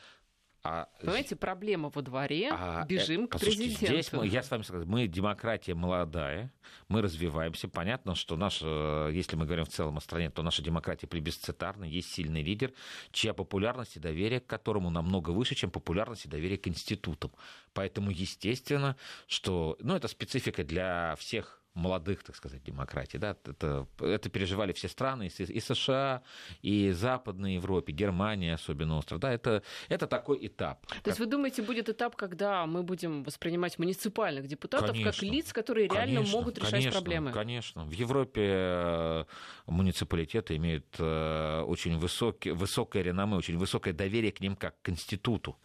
А, 0.68 0.90
Понимаете, 1.00 1.36
проблема 1.36 1.92
во 1.94 2.02
дворе, 2.02 2.50
а, 2.52 2.84
э, 2.84 2.88
бежим 2.88 3.28
к 3.28 3.40
президенту. 3.40 3.86
Здесь 3.86 4.12
мы, 4.12 4.28
я 4.28 4.42
с 4.42 4.50
вами 4.50 4.64
согласен, 4.64 4.90
мы 4.90 5.06
демократия 5.08 5.76
молодая, 5.76 6.52
мы 6.88 7.04
развиваемся. 7.04 7.68
Понятно, 7.68 8.16
что 8.16 8.36
наша, 8.36 9.10
если 9.12 9.36
мы 9.36 9.46
говорим 9.46 9.66
в 9.66 9.70
целом 9.70 9.98
о 9.98 10.02
стране, 10.02 10.32
то 10.32 10.42
наша 10.42 10.64
демократия 10.64 11.06
плебисцитарна, 11.06 11.84
есть 11.84 12.12
сильный 12.12 12.42
лидер, 12.42 12.74
чья 13.12 13.36
популярность 13.36 13.98
и 13.98 14.00
доверие 14.00 14.40
к 14.40 14.48
которому 14.48 14.90
намного 14.90 15.30
выше, 15.30 15.54
чем 15.54 15.70
популярность 15.70 16.26
и 16.26 16.30
доверие 16.30 16.58
к 16.58 16.68
институтам. 16.68 17.32
Поэтому, 17.74 18.10
естественно, 18.10 18.96
что, 19.28 19.78
ну, 19.82 19.96
это 19.96 20.08
специфика 20.08 20.64
для 20.64 21.16
всех 21.20 21.62
молодых, 21.76 22.24
так 22.24 22.36
сказать, 22.36 22.64
демократий. 22.64 23.18
Да? 23.18 23.36
Это, 23.46 23.88
это 24.00 24.30
переживали 24.30 24.74
все 24.74 24.88
страны, 24.88 25.30
и 25.38 25.60
США, 25.60 26.24
и 26.62 26.92
Западной 26.92 27.56
Европе, 27.56 27.94
Германия 27.94 28.56
особенно 28.56 28.98
остро. 28.98 29.18
Да? 29.18 29.32
Это, 29.32 29.62
это 29.90 30.08
такой 30.08 30.48
этап. 30.48 30.86
То 30.88 30.96
как... 30.96 31.08
есть 31.08 31.20
вы 31.20 31.26
думаете, 31.26 31.62
будет 31.62 31.90
этап, 31.90 32.16
когда 32.16 32.66
мы 32.66 32.82
будем 32.82 33.24
воспринимать 33.24 33.78
муниципальных 33.78 34.48
депутатов 34.48 34.92
конечно, 34.92 35.12
как 35.12 35.22
лиц, 35.22 35.54
которые 35.54 35.88
реально 35.88 36.16
конечно, 36.16 36.38
могут 36.38 36.58
решать 36.58 36.72
конечно, 36.72 36.92
проблемы? 36.92 37.32
Конечно. 37.32 37.86
В 37.86 37.92
Европе 37.92 38.42
э, 38.46 39.26
муниципалитеты 39.68 40.56
имеют 40.56 40.96
э, 40.98 41.62
очень 41.62 41.98
высокий, 41.98 42.52
высокое 42.52 43.04
реноме, 43.04 43.36
очень 43.36 43.58
высокое 43.58 43.94
доверие 43.94 44.32
к 44.32 44.40
ним 44.40 44.56
как 44.56 44.82
к 44.82 44.90
институту 44.90 45.58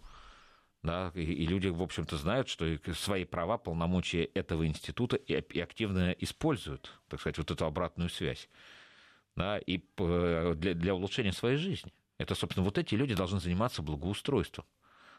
да, 0.83 1.13
и, 1.15 1.21
и 1.23 1.47
люди, 1.47 1.69
в 1.69 1.83
общем-то, 1.83 2.17
знают, 2.17 2.49
что 2.49 2.79
свои 2.95 3.25
права, 3.25 3.59
полномочия 3.59 4.25
этого 4.25 4.67
института 4.67 5.17
и, 5.17 5.35
и 5.35 5.61
активно 5.61 6.13
используют, 6.13 6.99
так 7.09 7.21
сказать, 7.21 7.39
вот 7.39 7.51
эту 7.51 7.67
обратную 7.67 8.09
связь, 8.09 8.49
да, 9.37 9.59
и 9.59 9.83
для, 9.97 10.75
для 10.75 10.95
улучшения 10.95 11.33
своей 11.33 11.57
жизни. 11.57 11.93
Это, 12.19 12.35
собственно, 12.35 12.65
вот 12.65 12.79
эти 12.79 12.95
люди 12.95 13.15
должны 13.15 13.41
заниматься 13.41 13.83
благоустройством. 13.83 14.67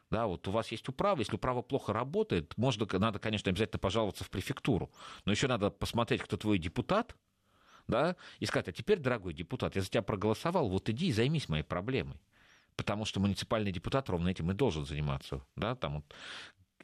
Да, 0.09 0.27
вот 0.27 0.47
у 0.47 0.51
вас 0.51 0.71
есть 0.71 0.89
управа, 0.89 1.19
если 1.19 1.35
управа 1.35 1.61
плохо 1.61 1.93
работает, 1.93 2.57
можно, 2.57 2.85
надо, 2.99 3.17
конечно, 3.17 3.49
обязательно 3.49 3.79
пожаловаться 3.79 4.25
в 4.25 4.29
префектуру, 4.29 4.91
но 5.23 5.31
еще 5.31 5.47
надо 5.47 5.69
посмотреть, 5.69 6.21
кто 6.21 6.35
твой 6.35 6.57
депутат, 6.57 7.15
да, 7.87 8.17
и 8.39 8.45
сказать, 8.45 8.67
а 8.67 8.71
теперь, 8.73 8.99
дорогой 8.99 9.33
депутат, 9.33 9.75
я 9.77 9.81
за 9.81 9.89
тебя 9.89 10.01
проголосовал, 10.01 10.67
вот 10.69 10.89
иди 10.89 11.07
и 11.07 11.11
займись 11.13 11.47
моей 11.47 11.63
проблемой 11.63 12.17
потому 12.75 13.05
что 13.05 13.19
муниципальный 13.19 13.71
депутат 13.71 14.09
ровно 14.09 14.29
этим 14.29 14.51
и 14.51 14.53
должен 14.53 14.85
заниматься. 14.85 15.41
Да, 15.55 15.75
там 15.75 15.95
вот 15.95 16.13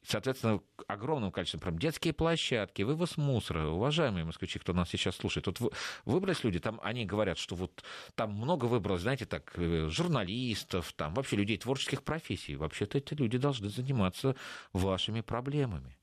соответственно, 0.08 0.62
огромным 0.88 1.32
количеством 1.32 1.60
проблем. 1.60 1.80
Детские 1.80 2.14
площадки, 2.14 2.82
вывоз 2.82 3.18
мусора. 3.18 3.68
Уважаемые 3.68 4.24
москвичи, 4.24 4.60
кто 4.60 4.74
нас 4.74 4.90
сейчас 4.90 5.16
слушает, 5.16 5.48
вот 5.48 5.74
выбрались 6.06 6.44
люди, 6.44 6.60
там 6.60 6.80
они 6.84 7.06
говорят, 7.06 7.38
что 7.38 7.56
вот 7.56 7.84
там 8.16 8.32
много 8.32 8.66
выбралось, 8.66 9.02
знаете, 9.02 9.26
так, 9.26 9.52
э, 9.56 9.90
журналистов, 9.90 10.94
там 10.94 11.14
вообще 11.14 11.36
людей 11.36 11.58
творческих 11.58 12.04
профессий. 12.04 12.56
Вообще-то 12.56 12.98
эти 12.98 13.14
люди 13.14 13.38
должны 13.38 13.70
заниматься 13.70 14.36
вашими 14.74 15.22
проблемами. 15.22 15.98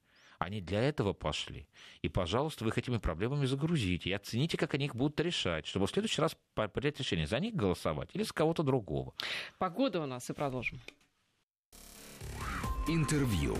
Они 0.44 0.61
для 0.61 0.83
этого 0.83 1.14
пошли. 1.14 1.66
И, 2.02 2.11
пожалуйста, 2.11 2.64
вы 2.64 2.70
их 2.70 2.76
этими 2.76 2.98
проблемами 2.98 3.46
загрузите. 3.46 4.11
И 4.11 4.12
оцените, 4.12 4.59
как 4.59 4.74
они 4.74 4.85
их 4.85 4.94
будут 4.94 5.18
решать, 5.20 5.66
чтобы 5.66 5.87
в 5.87 5.90
следующий 5.90 6.20
раз 6.20 6.37
принять 6.54 6.98
решение, 6.98 7.26
за 7.26 7.40
них 7.40 7.54
голосовать 7.54 8.11
или 8.12 8.24
за 8.24 8.35
кого-то 8.35 8.62
другого. 8.62 9.14
Погода 9.59 10.02
у 10.02 10.07
нас 10.07 10.28
и 10.28 10.35
продолжим. 10.35 10.80
Интервью. 12.87 13.57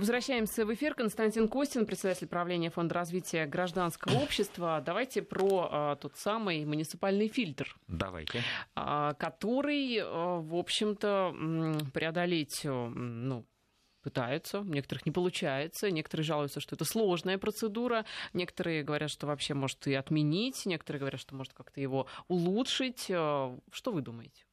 Возвращаемся 0.00 0.64
в 0.64 0.72
эфир. 0.72 0.94
Константин 0.94 1.46
Костин, 1.46 1.84
председатель 1.84 2.26
правления 2.26 2.70
Фонда 2.70 2.94
развития 2.94 3.44
гражданского 3.44 4.14
общества. 4.22 4.82
Давайте 4.84 5.20
про 5.20 5.68
а, 5.70 5.96
тот 5.96 6.16
самый 6.16 6.64
муниципальный 6.64 7.28
фильтр. 7.28 7.76
Давайте. 7.86 8.42
А, 8.74 9.12
который, 9.12 9.98
а, 10.00 10.40
в 10.40 10.54
общем-то, 10.54 11.34
преодолеть 11.92 12.62
ну, 12.64 13.44
пытаются, 14.00 14.60
у 14.60 14.64
некоторых 14.64 15.06
не 15.06 15.12
получается, 15.12 15.90
некоторые 15.90 16.24
жалуются, 16.24 16.60
что 16.60 16.74
это 16.74 16.84
сложная 16.84 17.38
процедура, 17.38 18.04
некоторые 18.32 18.82
говорят, 18.82 19.10
что 19.10 19.26
вообще 19.26 19.54
может 19.54 19.86
и 19.86 19.94
отменить, 19.94 20.66
некоторые 20.66 21.00
говорят, 21.00 21.20
что 21.20 21.34
может 21.34 21.52
как-то 21.52 21.80
его 21.80 22.06
улучшить. 22.28 23.04
Что 23.04 23.92
вы 23.92 24.02
думаете? 24.02 24.44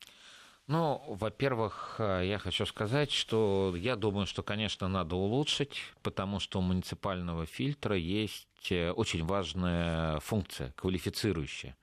Ну, 0.67 1.01
во-первых, 1.07 1.95
э, 1.97 2.23
я 2.25 2.39
хочу 2.39 2.65
сказать, 2.65 3.09
что 3.09 3.73
я 3.77 3.95
думаю, 3.95 4.27
что, 4.27 4.43
конечно, 4.43 4.89
надо 4.89 5.15
улучшить, 5.15 5.81
потому 6.03 6.41
что 6.41 6.59
у 6.59 6.61
муниципального 6.61 7.45
фильтра 7.45 7.95
есть 7.95 8.69
э, 8.69 8.91
очень 8.91 9.25
важная 9.25 10.19
функция, 10.19 10.73
квалифицирующая. 10.73 11.77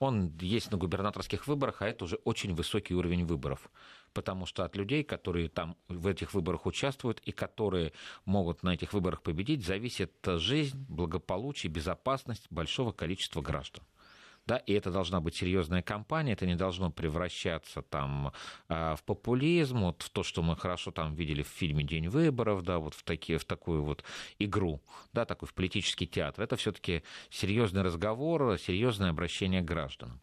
Он 0.00 0.36
есть 0.40 0.72
на 0.72 0.76
губернаторских 0.76 1.46
выборах, 1.46 1.82
а 1.82 1.86
это 1.86 2.04
уже 2.04 2.16
очень 2.24 2.52
высокий 2.52 2.94
уровень 2.94 3.24
выборов. 3.24 3.70
Потому 4.16 4.46
что 4.46 4.64
от 4.64 4.74
людей, 4.76 5.04
которые 5.04 5.50
там 5.50 5.76
в 5.88 6.06
этих 6.06 6.32
выборах 6.32 6.64
участвуют 6.64 7.20
и 7.26 7.32
которые 7.32 7.92
могут 8.24 8.62
на 8.62 8.72
этих 8.72 8.94
выборах 8.94 9.20
победить, 9.20 9.62
зависит 9.62 10.12
жизнь, 10.24 10.86
благополучие, 10.88 11.70
безопасность 11.70 12.46
большого 12.48 12.92
количества 12.92 13.42
граждан 13.42 13.84
да, 14.46 14.58
и 14.58 14.72
это 14.72 14.90
должна 14.90 15.20
быть 15.20 15.34
серьезная 15.34 15.82
кампания, 15.82 16.32
это 16.32 16.46
не 16.46 16.54
должно 16.54 16.90
превращаться 16.90 17.82
там 17.82 18.32
а, 18.68 18.94
в 18.94 19.02
популизм, 19.02 19.80
вот 19.80 20.02
в 20.02 20.10
то, 20.10 20.22
что 20.22 20.40
мы 20.42 20.56
хорошо 20.56 20.92
там 20.92 21.14
видели 21.14 21.42
в 21.42 21.48
фильме 21.48 21.82
«День 21.82 22.08
выборов», 22.08 22.62
да, 22.62 22.78
вот 22.78 22.94
в, 22.94 23.02
такие, 23.02 23.38
в 23.38 23.44
такую 23.44 23.82
вот 23.82 24.04
игру, 24.38 24.80
да, 25.12 25.24
такой 25.24 25.48
в 25.48 25.54
политический 25.54 26.06
театр. 26.06 26.44
Это 26.44 26.54
все-таки 26.56 27.02
серьезный 27.28 27.82
разговор, 27.82 28.56
серьезное 28.58 29.10
обращение 29.10 29.62
к 29.62 29.64
гражданам. 29.64 30.20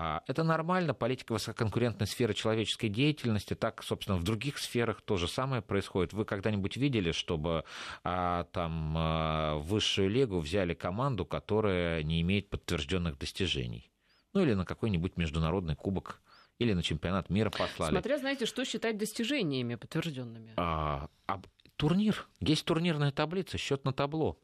А, 0.00 0.22
это 0.28 0.44
нормально, 0.44 0.94
политика 0.94 1.32
высококонкурентной 1.32 2.06
сферы 2.06 2.32
человеческой 2.32 2.88
деятельности, 2.88 3.54
так, 3.54 3.82
собственно, 3.82 4.16
в 4.16 4.22
других 4.22 4.58
сферах 4.58 5.00
то 5.00 5.16
же 5.16 5.26
самое 5.26 5.60
происходит. 5.60 6.12
Вы 6.12 6.24
когда-нибудь 6.24 6.76
видели, 6.76 7.10
чтобы 7.10 7.64
а, 8.04 8.44
там 8.52 8.94
а, 8.96 9.56
высшую 9.56 10.08
лигу 10.08 10.38
взяли 10.38 10.74
команду, 10.74 11.26
которая 11.26 12.02
не 12.04 12.20
имеет 12.20 12.48
подтвержденных 12.48 13.18
достижений? 13.18 13.90
Ну 14.34 14.42
или 14.42 14.54
на 14.54 14.64
какой-нибудь 14.64 15.16
международный 15.16 15.74
кубок 15.74 16.20
или 16.58 16.74
на 16.74 16.82
чемпионат 16.82 17.28
мира 17.28 17.50
послали. 17.50 17.90
Смотря, 17.90 18.18
знаете, 18.18 18.46
что 18.46 18.64
считать 18.64 18.98
достижениями 18.98 19.74
подтвержденными. 19.74 20.54
А, 20.56 21.08
а, 21.26 21.40
турнир. 21.76 22.28
Есть 22.40 22.64
турнирная 22.64 23.10
таблица, 23.10 23.58
счет 23.58 23.84
на 23.84 23.92
табло. 23.92 24.38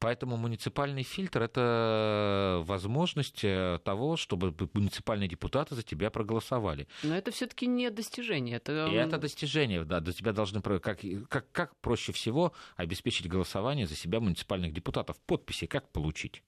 Поэтому 0.00 0.36
муниципальный 0.36 1.02
фильтр– 1.02 1.42
это 1.44 2.62
возможность 2.64 3.42
э, 3.42 3.80
того, 3.84 4.16
чтобы 4.16 4.54
муниципальные 4.72 5.28
депутаты 5.28 5.74
за 5.74 5.82
тебя 5.82 6.10
проголосовали. 6.10 6.86
Но 7.02 7.16
это 7.16 7.32
все 7.32 7.48
таки 7.48 7.66
не 7.66 7.90
достижение. 7.90 8.56
Это... 8.56 8.86
И 8.86 8.94
это 8.94 9.18
достижение, 9.18 9.84
да. 9.84 9.98
До 9.98 10.12
тебя 10.12 10.32
должны... 10.32 10.62
Как, 10.62 11.00
как, 11.28 11.50
как 11.50 11.76
проще 11.76 12.12
всего 12.12 12.52
обеспечить 12.76 13.28
голосование 13.28 13.88
за 13.88 13.96
себя 13.96 14.20
муниципальных 14.20 14.72
депутатов? 14.72 15.16
Подписи 15.26 15.66
как 15.66 15.88
получить? 15.90 16.44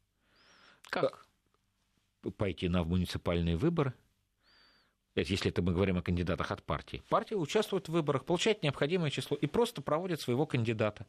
Как? 0.89 1.27
Э, 2.23 2.31
пойти 2.31 2.69
на 2.69 2.85
муниципальные 2.85 3.57
выборы, 3.57 3.95
если 5.17 5.51
это 5.51 5.61
мы 5.61 5.73
говорим 5.73 5.99
о 5.99 6.03
кандидатах 6.03 6.53
от 6.53 6.63
партии. 6.63 7.03
Партия 7.09 7.37
участвует 7.37 7.89
в 7.89 7.93
выборах, 7.93 8.25
получает 8.25 8.63
необходимое 8.63 9.11
число 9.11 9.37
и 9.37 9.47
просто 9.47 9.83
проводит 9.83 10.21
своего 10.21 10.47
кандидата. 10.47 11.07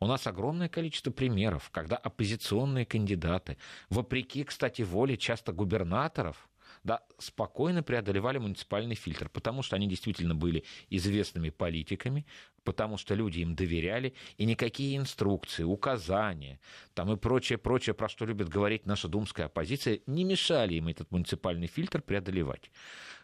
У 0.00 0.06
нас 0.06 0.26
огромное 0.26 0.68
количество 0.68 1.10
примеров, 1.10 1.70
когда 1.70 1.96
оппозиционные 1.96 2.86
кандидаты, 2.86 3.56
вопреки, 3.90 4.44
кстати, 4.44 4.82
воле 4.82 5.16
часто 5.16 5.52
губернаторов, 5.52 6.48
да, 6.84 7.00
спокойно 7.18 7.82
преодолевали 7.82 8.38
муниципальный 8.38 8.94
фильтр, 8.94 9.28
потому 9.30 9.62
что 9.62 9.74
они 9.74 9.88
действительно 9.88 10.34
были 10.34 10.64
известными 10.90 11.48
политиками, 11.48 12.26
потому 12.62 12.98
что 12.98 13.14
люди 13.14 13.40
им 13.40 13.54
доверяли, 13.54 14.14
и 14.36 14.44
никакие 14.44 14.96
инструкции, 14.96 15.62
указания 15.62 16.60
там 16.94 17.10
и 17.12 17.16
прочее, 17.16 17.58
прочее, 17.58 17.94
про 17.94 18.08
что 18.08 18.26
любит 18.26 18.48
говорить 18.48 18.86
наша 18.86 19.08
думская 19.08 19.46
оппозиция, 19.46 20.00
не 20.06 20.24
мешали 20.24 20.74
им 20.74 20.88
этот 20.88 21.10
муниципальный 21.10 21.66
фильтр 21.66 22.02
преодолевать. 22.02 22.70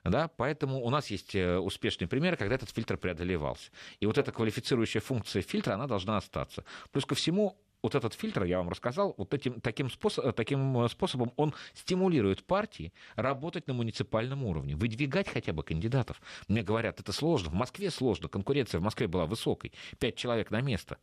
Да? 0.04 0.28
Поэтому 0.28 0.82
у 0.82 0.90
нас 0.90 1.10
есть 1.10 1.34
э, 1.34 1.58
успешные 1.58 2.08
примеры, 2.08 2.36
когда 2.36 2.54
этот 2.54 2.70
фильтр 2.70 2.96
преодолевался. 2.96 3.70
И 4.00 4.06
вот 4.06 4.16
эта 4.16 4.32
квалифицирующая 4.32 5.02
функция 5.02 5.42
фильтра, 5.42 5.74
она 5.74 5.86
должна 5.86 6.16
остаться. 6.16 6.64
Плюс 6.90 7.04
ко 7.04 7.14
всему, 7.14 7.58
вот 7.82 7.94
этот 7.94 8.14
фильтр, 8.14 8.44
я 8.44 8.58
вам 8.58 8.68
рассказал, 8.68 9.14
вот 9.16 9.32
этим, 9.34 9.60
таким, 9.60 9.90
способ, 9.90 10.34
таким 10.34 10.78
э, 10.84 10.88
способом 10.88 11.32
он 11.36 11.54
стимулирует 11.74 12.44
партии 12.44 12.92
работать 13.16 13.66
на 13.66 13.74
муниципальном 13.74 14.44
уровне, 14.44 14.76
выдвигать 14.76 15.28
хотя 15.28 15.52
бы 15.52 15.62
кандидатов. 15.62 16.20
Мне 16.48 16.62
говорят, 16.62 17.00
это 17.00 17.12
сложно, 17.12 17.50
в 17.50 17.54
Москве 17.54 17.90
сложно, 17.90 18.28
конкуренция 18.28 18.80
в 18.80 18.82
Москве 18.82 19.08
была 19.08 19.26
высокой, 19.26 19.72
пять 19.98 20.16
человек 20.16 20.50
на 20.50 20.60
место. 20.60 20.98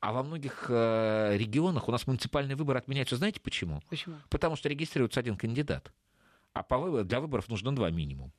А 0.00 0.12
во 0.12 0.24
многих 0.24 0.66
э, 0.68 1.36
регионах 1.36 1.88
у 1.88 1.92
нас 1.92 2.06
муниципальные 2.08 2.56
выборы 2.56 2.80
отменяются. 2.80 3.16
Знаете 3.16 3.40
почему? 3.40 3.82
Почему? 3.88 4.16
Потому 4.30 4.56
что 4.56 4.68
регистрируется 4.68 5.20
один 5.20 5.36
кандидат. 5.36 5.92
А 6.54 6.62
по 6.62 6.76
выбор, 6.76 7.04
для 7.04 7.20
выборов 7.20 7.48
нужно 7.48 7.74
два 7.74 7.90
минимум. 7.90 8.32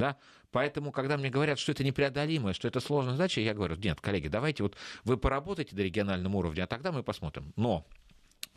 Да? 0.00 0.16
Поэтому, 0.50 0.92
когда 0.92 1.16
мне 1.16 1.30
говорят, 1.30 1.58
что 1.58 1.72
это 1.72 1.84
непреодолимое, 1.84 2.54
что 2.54 2.66
это 2.66 2.80
сложная 2.80 3.12
задача, 3.12 3.40
я 3.40 3.54
говорю, 3.54 3.76
нет, 3.76 4.00
коллеги, 4.00 4.28
давайте 4.28 4.62
вот 4.62 4.76
вы 5.04 5.16
поработайте 5.16 5.76
до 5.76 5.82
региональном 5.82 6.34
уровне, 6.34 6.64
а 6.64 6.66
тогда 6.66 6.90
мы 6.90 7.02
посмотрим. 7.02 7.52
Но 7.56 7.86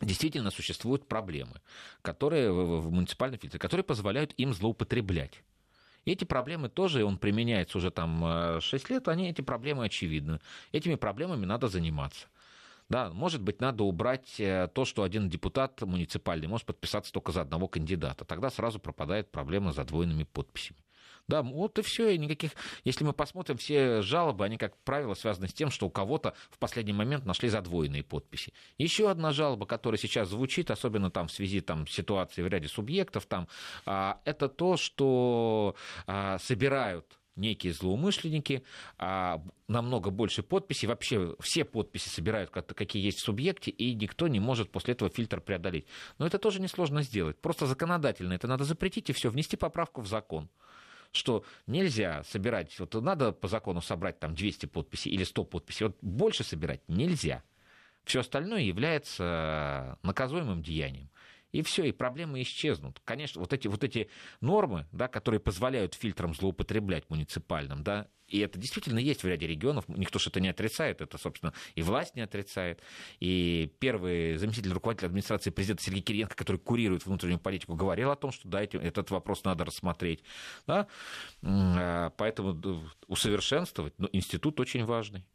действительно 0.01 0.49
существуют 0.51 1.08
проблемы, 1.08 1.62
которые 2.01 2.51
в 2.51 2.91
муниципальном 2.91 3.39
фильтре, 3.39 3.60
которые 3.60 3.84
позволяют 3.84 4.34
им 4.38 4.53
злоупотреблять. 4.53 5.43
эти 6.06 6.23
проблемы 6.23 6.69
тоже, 6.69 7.03
он 7.06 7.17
применяется 7.17 7.77
уже 7.77 7.91
там 7.91 8.60
6 8.62 8.86
э, 8.89 8.93
лет, 8.93 9.08
они, 9.08 9.29
эти 9.29 9.41
проблемы 9.41 9.86
очевидны. 9.86 10.39
Этими 10.71 10.95
проблемами 10.95 11.45
надо 11.45 11.67
заниматься. 11.67 12.27
Да, 12.89 13.10
может 13.12 13.41
быть, 13.41 13.62
надо 13.62 13.84
убрать 13.84 14.39
э, 14.39 14.67
то, 14.73 14.86
что 14.86 15.03
один 15.03 15.29
депутат 15.29 15.82
муниципальный 15.82 16.47
может 16.47 16.65
подписаться 16.65 17.12
только 17.13 17.32
за 17.32 17.41
одного 17.41 17.67
кандидата. 17.67 18.25
Тогда 18.25 18.49
сразу 18.49 18.79
пропадает 18.79 19.32
проблема 19.32 19.71
с 19.71 19.75
задвоенными 19.75 20.23
подписями. 20.23 20.83
Да, 21.27 21.41
вот 21.41 21.79
и 21.79 21.81
все, 21.81 22.09
и 22.09 22.17
никаких... 22.17 22.51
Если 22.83 23.05
мы 23.05 23.13
посмотрим, 23.13 23.57
все 23.57 24.01
жалобы, 24.01 24.43
они, 24.43 24.57
как 24.57 24.77
правило, 24.83 25.13
связаны 25.13 25.47
с 25.47 25.53
тем, 25.53 25.69
что 25.69 25.88
у 25.88 25.89
кого-то 25.89 26.33
в 26.49 26.59
последний 26.59 26.93
момент 26.93 27.25
нашли 27.25 27.47
задвоенные 27.47 28.03
подписи. 28.03 28.53
Еще 28.77 29.09
одна 29.09 29.31
жалоба, 29.31 29.65
которая 29.65 29.97
сейчас 29.97 30.29
звучит, 30.29 30.69
особенно 30.69 31.09
там 31.12 31.27
в 31.27 31.31
связи 31.31 31.62
там, 31.62 31.88
с 31.88 31.91
ситуацией 31.91 32.45
в 32.45 32.49
ряде 32.49 32.67
субъектов, 32.67 33.25
там, 33.25 33.47
а, 33.86 34.19
это 34.25 34.49
то, 34.49 34.75
что 34.75 35.75
а, 36.07 36.39
собирают 36.39 37.19
некие 37.36 37.73
злоумышленники, 37.73 38.63
а 38.97 39.41
намного 39.67 40.09
больше 40.09 40.43
подписей. 40.43 40.88
Вообще 40.88 41.36
все 41.39 41.63
подписи 41.63 42.09
собирают, 42.09 42.51
какие 42.51 43.03
есть 43.03 43.19
в 43.19 43.23
субъекте, 43.23 43.71
и 43.71 43.95
никто 43.95 44.27
не 44.27 44.39
может 44.39 44.71
после 44.71 44.93
этого 44.93 45.09
фильтр 45.09 45.41
преодолеть. 45.41 45.88
Но 46.17 46.27
это 46.27 46.38
тоже 46.38 46.62
несложно 46.62 47.01
сделать. 47.01 47.39
Просто 47.39 47.65
законодательно 47.65 48.33
это 48.33 48.47
надо 48.47 48.65
запретить 48.65 49.09
и 49.09 49.13
все, 49.13 49.29
внести 49.29 49.57
поправку 49.57 50.01
в 50.01 50.07
закон 50.07 50.49
что 51.13 51.45
нельзя 51.67 52.23
собирать, 52.23 52.78
вот 52.80 52.93
надо 52.95 53.32
по 53.32 53.47
закону 53.47 53.82
собрать 53.82 54.19
там 54.19 54.36
200 54.36 54.65
подписей 54.65 55.12
или 55.12 55.23
100 55.23 55.43
подписей, 55.45 55.86
вот 55.88 55.97
больше 56.02 56.43
собирать 56.43 56.82
нельзя. 56.88 57.43
Все 58.04 58.19
остальное 58.19 58.62
является 58.62 59.97
наказуемым 60.04 60.62
деянием 60.62 61.10
и 61.54 61.62
все, 61.62 61.86
и 61.86 61.94
проблемы 61.94 62.42
исчезнут. 62.42 63.00
Конечно, 63.06 63.39
вот 63.39 63.54
эти, 63.54 63.68
вот 63.68 63.84
эти 63.84 64.10
нормы, 64.42 64.86
да, 64.92 65.08
которые 65.08 65.39
позволяют 65.39 65.94
фильтрам 65.94 66.34
злоупотреблять 66.34 67.10
муниципальным, 67.10 67.84
да, 67.84 68.10
и 68.28 68.39
это 68.39 68.58
действительно 68.58 68.98
есть 68.98 69.24
в 69.24 69.28
ряде 69.28 69.46
регионов, 69.46 69.88
никто 69.88 70.20
это 70.26 70.39
не 70.39 70.50
отрицает, 70.50 71.02
это, 71.02 71.18
собственно, 71.20 71.54
и 71.76 71.84
власть 71.84 72.16
не 72.16 72.22
отрицает. 72.22 72.82
И 73.20 73.72
первый 73.80 74.38
заместитель 74.38 74.74
руководителя 74.74 75.08
администрации 75.08 75.52
президента 75.52 75.84
Сергей 75.84 76.02
Кириенко, 76.02 76.36
который 76.36 76.58
курирует 76.58 77.06
внутреннюю 77.06 77.39
политику, 77.39 77.76
говорил 77.76 78.10
о 78.10 78.16
том, 78.16 78.32
что 78.32 78.48
да, 78.48 78.63
этот 78.63 79.12
вопрос 79.12 79.44
надо 79.44 79.66
рассмотреть. 79.66 80.24
Да? 80.66 80.88
А, 81.44 82.10
поэтому 82.18 82.60
усовершенствовать, 83.08 83.94
но 84.00 84.10
институт 84.12 84.60
очень 84.60 84.86
важный. 84.86 85.26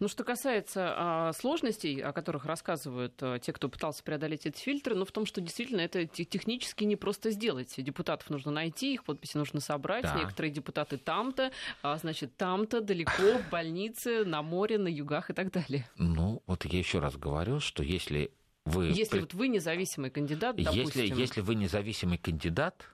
Ну, 0.00 0.08
что 0.08 0.24
касается 0.24 0.94
а, 0.96 1.32
сложностей, 1.32 2.00
о 2.02 2.12
которых 2.12 2.44
рассказывают 2.44 3.14
а, 3.20 3.38
те, 3.38 3.52
кто 3.52 3.68
пытался 3.68 4.02
преодолеть 4.02 4.46
эти 4.46 4.58
фильтры, 4.58 4.94
ну, 4.94 5.04
в 5.04 5.12
том, 5.12 5.26
что 5.26 5.40
действительно 5.40 5.80
это 5.80 6.06
технически 6.06 6.84
не 6.84 6.96
просто 6.96 7.30
сделать. 7.30 7.74
Депутатов 7.76 8.30
нужно 8.30 8.52
найти, 8.52 8.94
их 8.94 9.04
подписи 9.04 9.36
нужно 9.36 9.60
собрать. 9.60 10.04
Да. 10.04 10.18
Некоторые 10.18 10.52
депутаты 10.52 10.96
там-то, 10.96 11.52
а, 11.82 11.96
значит, 11.98 12.36
там-то, 12.36 12.80
далеко, 12.80 13.38
в 13.38 13.50
больнице, 13.50 14.24
на 14.24 14.42
море, 14.42 14.78
на 14.78 14.88
югах 14.88 15.30
и 15.30 15.32
так 15.32 15.52
далее. 15.52 15.88
Ну, 15.96 16.42
вот 16.46 16.64
я 16.64 16.78
еще 16.78 16.98
раз 16.98 17.16
говорю, 17.16 17.60
что 17.60 17.82
если 17.82 18.32
вы... 18.64 18.86
Если 18.86 19.20
вот 19.20 19.34
вы 19.34 19.48
независимый 19.48 20.10
кандидат, 20.10 20.56
допустим... 20.56 21.02
Если, 21.02 21.20
если 21.20 21.40
вы 21.40 21.54
независимый 21.54 22.18
кандидат, 22.18 22.84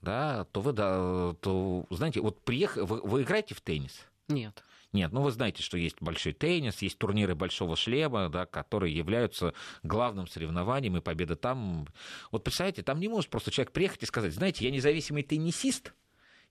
да, 0.00 0.44
то 0.52 0.60
вы, 0.60 0.72
да, 0.72 1.34
то, 1.40 1.86
знаете, 1.90 2.20
вот 2.20 2.40
приехали, 2.42 2.84
вы, 2.84 3.00
вы 3.00 3.22
играете 3.22 3.54
в 3.54 3.60
теннис? 3.60 4.06
Нет. 4.28 4.62
Нет, 4.94 5.10
ну 5.12 5.22
вы 5.22 5.32
знаете, 5.32 5.60
что 5.60 5.76
есть 5.76 5.96
большой 6.00 6.32
теннис, 6.34 6.80
есть 6.80 6.98
турниры 6.98 7.34
большого 7.34 7.74
шлема, 7.74 8.28
да, 8.28 8.46
которые 8.46 8.94
являются 8.94 9.52
главным 9.82 10.28
соревнованием, 10.28 10.96
и 10.96 11.00
победа 11.00 11.34
там. 11.34 11.88
Вот 12.30 12.44
представляете, 12.44 12.84
там 12.84 13.00
не 13.00 13.08
может 13.08 13.28
просто 13.28 13.50
человек 13.50 13.72
приехать 13.72 14.04
и 14.04 14.06
сказать, 14.06 14.32
знаете, 14.32 14.64
я 14.64 14.70
независимый 14.70 15.24
теннисист, 15.24 15.92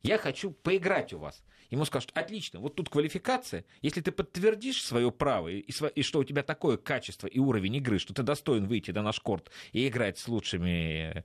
я 0.02 0.18
хочу 0.18 0.52
поиграть 0.52 1.14
у 1.14 1.20
вас. 1.20 1.42
Ему 1.70 1.86
скажут, 1.86 2.12
отлично, 2.16 2.60
вот 2.60 2.76
тут 2.76 2.90
квалификация, 2.90 3.64
если 3.82 4.02
ты 4.02 4.12
подтвердишь 4.12 4.84
свое 4.84 5.10
право, 5.10 5.48
и, 5.48 5.60
и 5.60 6.04
что 6.04 6.20
у 6.20 6.24
тебя 6.26 6.44
такое 6.44 6.76
качество 6.76 7.28
и 7.28 7.40
уровень 7.40 7.78
игры, 7.78 7.98
что 7.98 8.14
ты 8.14 8.24
достоин 8.24 8.68
выйти 8.68 8.92
на 8.92 9.04
наш 9.04 9.22
корт 9.22 9.52
и 9.72 9.88
играть 9.88 10.20
с 10.20 10.28
лучшими 10.28 11.24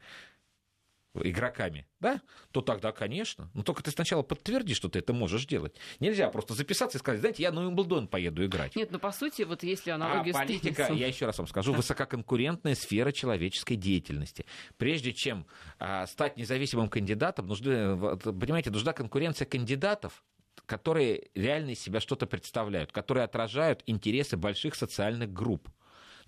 игроками, 1.25 1.87
да, 2.01 2.21
то 2.53 2.61
тогда, 2.61 2.93
конечно. 2.93 3.51
Но 3.55 3.63
только 3.63 3.83
ты 3.83 3.91
сначала 3.91 4.23
подтверди, 4.23 4.75
что 4.75 4.89
ты 4.89 4.99
это 5.01 5.13
можешь 5.13 5.47
делать. 5.47 5.77
Нельзя 6.01 6.29
просто 6.31 6.55
записаться 6.55 6.99
и 6.99 7.01
сказать, 7.01 7.21
знаете, 7.21 7.43
я 7.43 7.53
на 7.53 7.63
Уимблдон 7.63 8.09
поеду 8.09 8.45
играть. 8.45 8.77
Нет, 8.77 8.91
ну 8.91 8.99
по 8.99 9.13
сути, 9.13 9.43
вот 9.43 9.63
если 9.63 9.91
аналогия 9.91 10.33
а 10.33 10.35
политика, 10.35 10.75
теннисом... 10.75 10.97
я 10.97 11.07
еще 11.07 11.27
раз 11.27 11.39
вам 11.39 11.47
скажу, 11.47 11.73
высококонкурентная 11.73 12.75
сфера 12.75 13.13
человеческой 13.13 13.77
деятельности. 13.77 14.45
Прежде 14.77 15.13
чем 15.13 15.47
а, 15.79 16.07
стать 16.07 16.37
независимым 16.37 16.89
кандидатом, 16.89 17.47
нужны, 17.47 17.97
понимаете, 18.17 18.71
нужна 18.71 18.93
конкуренция 18.93 19.47
кандидатов, 19.47 20.25
которые 20.67 21.31
реально 21.35 21.71
из 21.71 21.81
себя 21.81 22.01
что-то 22.01 22.27
представляют, 22.27 22.93
которые 22.93 23.25
отражают 23.25 23.83
интересы 23.87 24.37
больших 24.37 24.75
социальных 24.75 25.33
групп. 25.33 25.69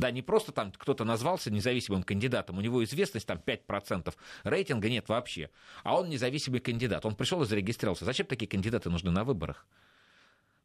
Да, 0.01 0.11
не 0.11 0.23
просто 0.23 0.51
там 0.53 0.73
кто-то 0.73 1.05
назвался 1.05 1.51
независимым 1.51 2.03
кандидатом, 2.03 2.57
у 2.57 2.61
него 2.63 2.83
известность 2.85 3.27
там 3.27 3.39
5%, 3.45 4.15
рейтинга 4.45 4.89
нет 4.89 5.09
вообще, 5.09 5.51
а 5.85 5.99
он 5.99 6.09
независимый 6.09 6.61
кандидат. 6.61 7.05
Он 7.05 7.15
пришел 7.15 7.43
и 7.43 7.47
зарегистрировался. 7.47 8.07
Зачем 8.07 8.27
такие 8.27 8.49
кандидаты 8.49 8.89
нужны 8.89 9.11
на 9.11 9.25
выборах? 9.25 9.67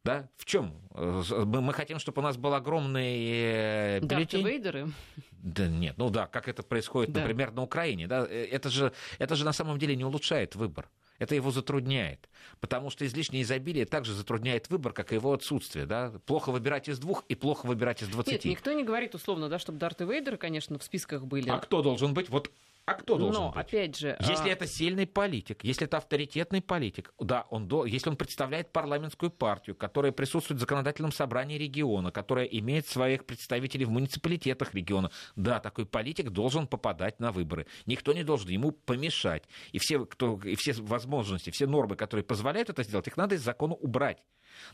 Да? 0.06 0.30
В 0.38 0.46
чем? 0.46 0.74
Мы 0.94 1.74
хотим, 1.74 2.00
чтобы 2.00 2.22
у 2.22 2.24
нас 2.24 2.38
был 2.38 2.54
огромный 2.54 4.00
бюллетень. 4.00 4.44
Да, 4.44 4.50
Вейдеры. 4.50 4.92
Да 5.32 5.68
нет, 5.68 5.98
ну 5.98 6.10
да, 6.10 6.28
как 6.28 6.48
это 6.48 6.64
происходит, 6.64 7.12
да. 7.12 7.22
например, 7.22 7.52
на 7.52 7.64
Украине. 7.64 8.08
Да? 8.08 8.26
Э, 8.30 8.46
это, 8.46 8.70
же, 8.70 8.94
это 9.18 9.36
же 9.36 9.44
на 9.44 9.52
самом 9.52 9.80
деле 9.80 9.96
не 9.96 10.06
улучшает 10.06 10.56
выбор. 10.56 10.90
Это 11.18 11.36
его 11.36 11.52
затрудняет, 11.52 12.30
потому 12.60 12.90
что 12.90 13.06
излишнее 13.06 13.44
изобилие 13.44 13.86
также 13.86 14.14
затрудняет 14.14 14.70
выбор, 14.70 14.94
как 14.94 15.12
и 15.12 15.16
его 15.16 15.34
отсутствие. 15.34 15.86
Да? 15.86 16.14
Плохо 16.26 16.52
выбирать 16.52 16.90
из 16.90 17.00
двух 17.00 17.24
и 17.30 17.36
плохо 17.36 17.66
выбирать 17.66 18.02
из 18.02 18.10
двадцати. 18.10 18.50
Нет, 18.50 18.58
никто 18.58 18.72
не 18.74 18.84
говорит 18.84 19.16
условно, 19.16 19.50
да, 19.50 19.60
чтобы 19.60 19.80
Дарт 19.80 20.02
и 20.02 20.06
Вейдер, 20.06 20.38
конечно, 20.38 20.78
в 20.78 20.84
списках 20.84 21.26
были. 21.26 21.50
А 21.50 21.60
кто 21.60 21.82
должен 21.82 22.14
быть? 22.14 22.30
Вот 22.30 22.52
а 22.86 22.94
кто 22.94 23.18
должен 23.18 23.42
Но, 23.42 23.52
быть? 23.52 23.66
опять 23.66 23.98
же... 23.98 24.16
Если 24.20 24.50
а... 24.50 24.52
это 24.52 24.68
сильный 24.68 25.08
политик, 25.08 25.64
если 25.64 25.88
это 25.88 25.98
авторитетный 25.98 26.62
политик, 26.62 27.14
да, 27.20 27.48
он 27.50 27.68
до... 27.68 27.86
если 27.86 28.10
он 28.10 28.16
представляет 28.16 28.72
парламентскую 28.72 29.32
партию, 29.32 29.76
которая 29.76 30.12
присутствует 30.12 30.60
в 30.60 30.62
законодательном 30.62 31.12
собрании 31.12 31.58
региона, 31.58 32.12
которая 32.12 32.46
имеет 32.46 32.88
своих 32.88 33.26
представителей 33.26 33.86
в 33.86 33.90
муниципалитетах 33.90 34.76
региона, 34.76 35.10
да, 35.36 35.60
такой 35.60 35.88
политик 35.88 36.30
должен 36.30 36.68
попадать 36.68 37.20
на 37.20 37.32
выборы. 37.32 37.66
Никто 37.88 38.14
не 38.14 38.24
должен 38.24 38.50
ему 38.50 38.72
помешать. 38.72 39.44
И 39.72 39.80
все, 39.80 40.06
кто... 40.06 40.40
и 40.44 40.56
все 40.56 40.74
возможности, 40.74 41.50
все 41.50 41.66
нормы, 41.66 41.96
которые 41.96 42.24
позволяют 42.24 42.70
это 42.70 42.84
сделать, 42.84 43.08
их 43.08 43.18
надо 43.18 43.34
из 43.34 43.42
закона 43.42 43.74
убрать. 43.74 44.22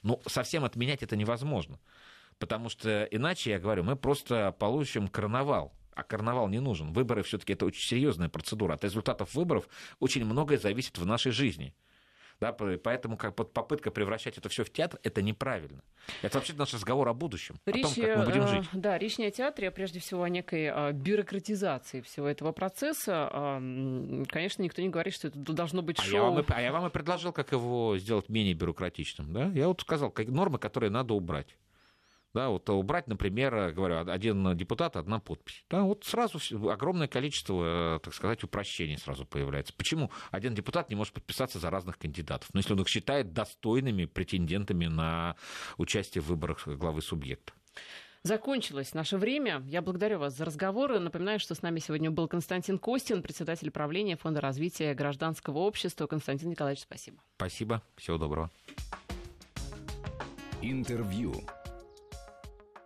Но 0.03 0.19
совсем 0.27 0.65
отменять 0.65 1.01
это 1.01 1.15
невозможно. 1.15 1.79
Потому 2.39 2.69
что 2.69 3.03
иначе, 3.03 3.51
я 3.51 3.59
говорю, 3.59 3.83
мы 3.83 3.95
просто 3.95 4.51
получим 4.51 5.07
карнавал 5.07 5.73
а 5.93 6.03
карнавал 6.03 6.47
не 6.47 6.59
нужен. 6.59 6.93
Выборы 6.93 7.23
все-таки 7.23 7.53
это 7.53 7.65
очень 7.65 7.87
серьезная 7.87 8.29
процедура. 8.29 8.73
От 8.73 8.83
результатов 8.83 9.33
выборов 9.33 9.67
очень 9.99 10.25
многое 10.25 10.57
зависит 10.57 10.97
в 10.97 11.05
нашей 11.05 11.31
жизни. 11.31 11.73
Да, 12.41 12.53
поэтому 12.53 13.17
как 13.17 13.35
попытка 13.35 13.91
превращать 13.91 14.35
это 14.39 14.49
все 14.49 14.63
в 14.63 14.71
театр, 14.71 14.99
это 15.03 15.21
неправильно. 15.21 15.83
Это 16.23 16.39
вообще 16.39 16.53
наш 16.53 16.73
разговор 16.73 17.07
о 17.07 17.13
будущем, 17.13 17.57
речь, 17.67 17.85
о 17.85 17.93
том, 17.93 18.03
как 18.03 18.17
мы 18.17 18.25
будем 18.25 18.47
жить. 18.47 18.65
Э, 18.73 18.77
да, 18.77 18.97
речь 18.97 19.19
не 19.19 19.27
о 19.27 19.31
театре, 19.31 19.67
а 19.67 19.71
прежде 19.71 19.99
всего 19.99 20.23
о 20.23 20.29
некой 20.29 20.67
а, 20.67 20.91
бюрократизации 20.91 22.01
всего 22.01 22.27
этого 22.27 22.51
процесса. 22.51 23.29
Конечно, 24.27 24.63
никто 24.63 24.81
не 24.81 24.89
говорит, 24.89 25.13
что 25.13 25.27
это 25.27 25.37
должно 25.37 25.83
быть 25.83 25.99
шоу. 25.99 26.09
А 26.09 26.15
я 26.15 26.23
вам 26.23 26.39
и, 26.39 26.45
а 26.47 26.61
я 26.61 26.71
вам 26.71 26.87
и 26.87 26.89
предложил, 26.89 27.31
как 27.31 27.51
его 27.51 27.95
сделать 27.99 28.27
менее 28.27 28.55
бюрократичным. 28.55 29.31
Да? 29.31 29.51
Я 29.53 29.67
вот 29.67 29.81
сказал, 29.81 30.09
как, 30.09 30.27
нормы, 30.27 30.57
которые 30.57 30.89
надо 30.89 31.13
убрать. 31.13 31.55
Да, 32.33 32.49
вот 32.49 32.69
убрать, 32.69 33.07
например, 33.07 33.71
говорю, 33.73 34.09
один 34.09 34.55
депутат, 34.55 34.95
одна 34.95 35.19
подпись. 35.19 35.65
Да, 35.69 35.83
вот 35.83 36.05
сразу 36.05 36.39
огромное 36.69 37.07
количество, 37.07 37.97
э, 37.97 37.99
так 37.99 38.13
сказать, 38.13 38.43
упрощений 38.43 38.97
сразу 38.97 39.25
появляется. 39.25 39.73
Почему 39.75 40.11
один 40.31 40.55
депутат 40.55 40.89
не 40.89 40.95
может 40.95 41.13
подписаться 41.13 41.59
за 41.59 41.69
разных 41.69 41.97
кандидатов? 41.97 42.49
Ну, 42.53 42.59
если 42.59 42.73
он 42.73 42.81
их 42.81 42.87
считает 42.87 43.33
достойными 43.33 44.05
претендентами 44.05 44.85
на 44.85 45.35
участие 45.77 46.21
в 46.21 46.27
выборах 46.27 46.67
главы 46.67 47.01
субъекта. 47.01 47.53
Закончилось 48.23 48.93
наше 48.93 49.17
время. 49.17 49.63
Я 49.65 49.81
благодарю 49.81 50.19
вас 50.19 50.37
за 50.37 50.45
разговоры. 50.45 50.99
Напоминаю, 50.99 51.39
что 51.39 51.55
с 51.55 51.63
нами 51.63 51.79
сегодня 51.79 52.11
был 52.11 52.27
Константин 52.27 52.77
Костин, 52.77 53.23
председатель 53.23 53.71
правления 53.71 54.15
Фонда 54.15 54.41
развития 54.41 54.93
гражданского 54.93 55.57
общества. 55.59 56.05
Константин 56.05 56.51
Николаевич, 56.51 56.83
спасибо. 56.83 57.17
Спасибо. 57.37 57.81
Всего 57.97 58.19
доброго. 58.19 58.51
Интервью. 60.61 61.33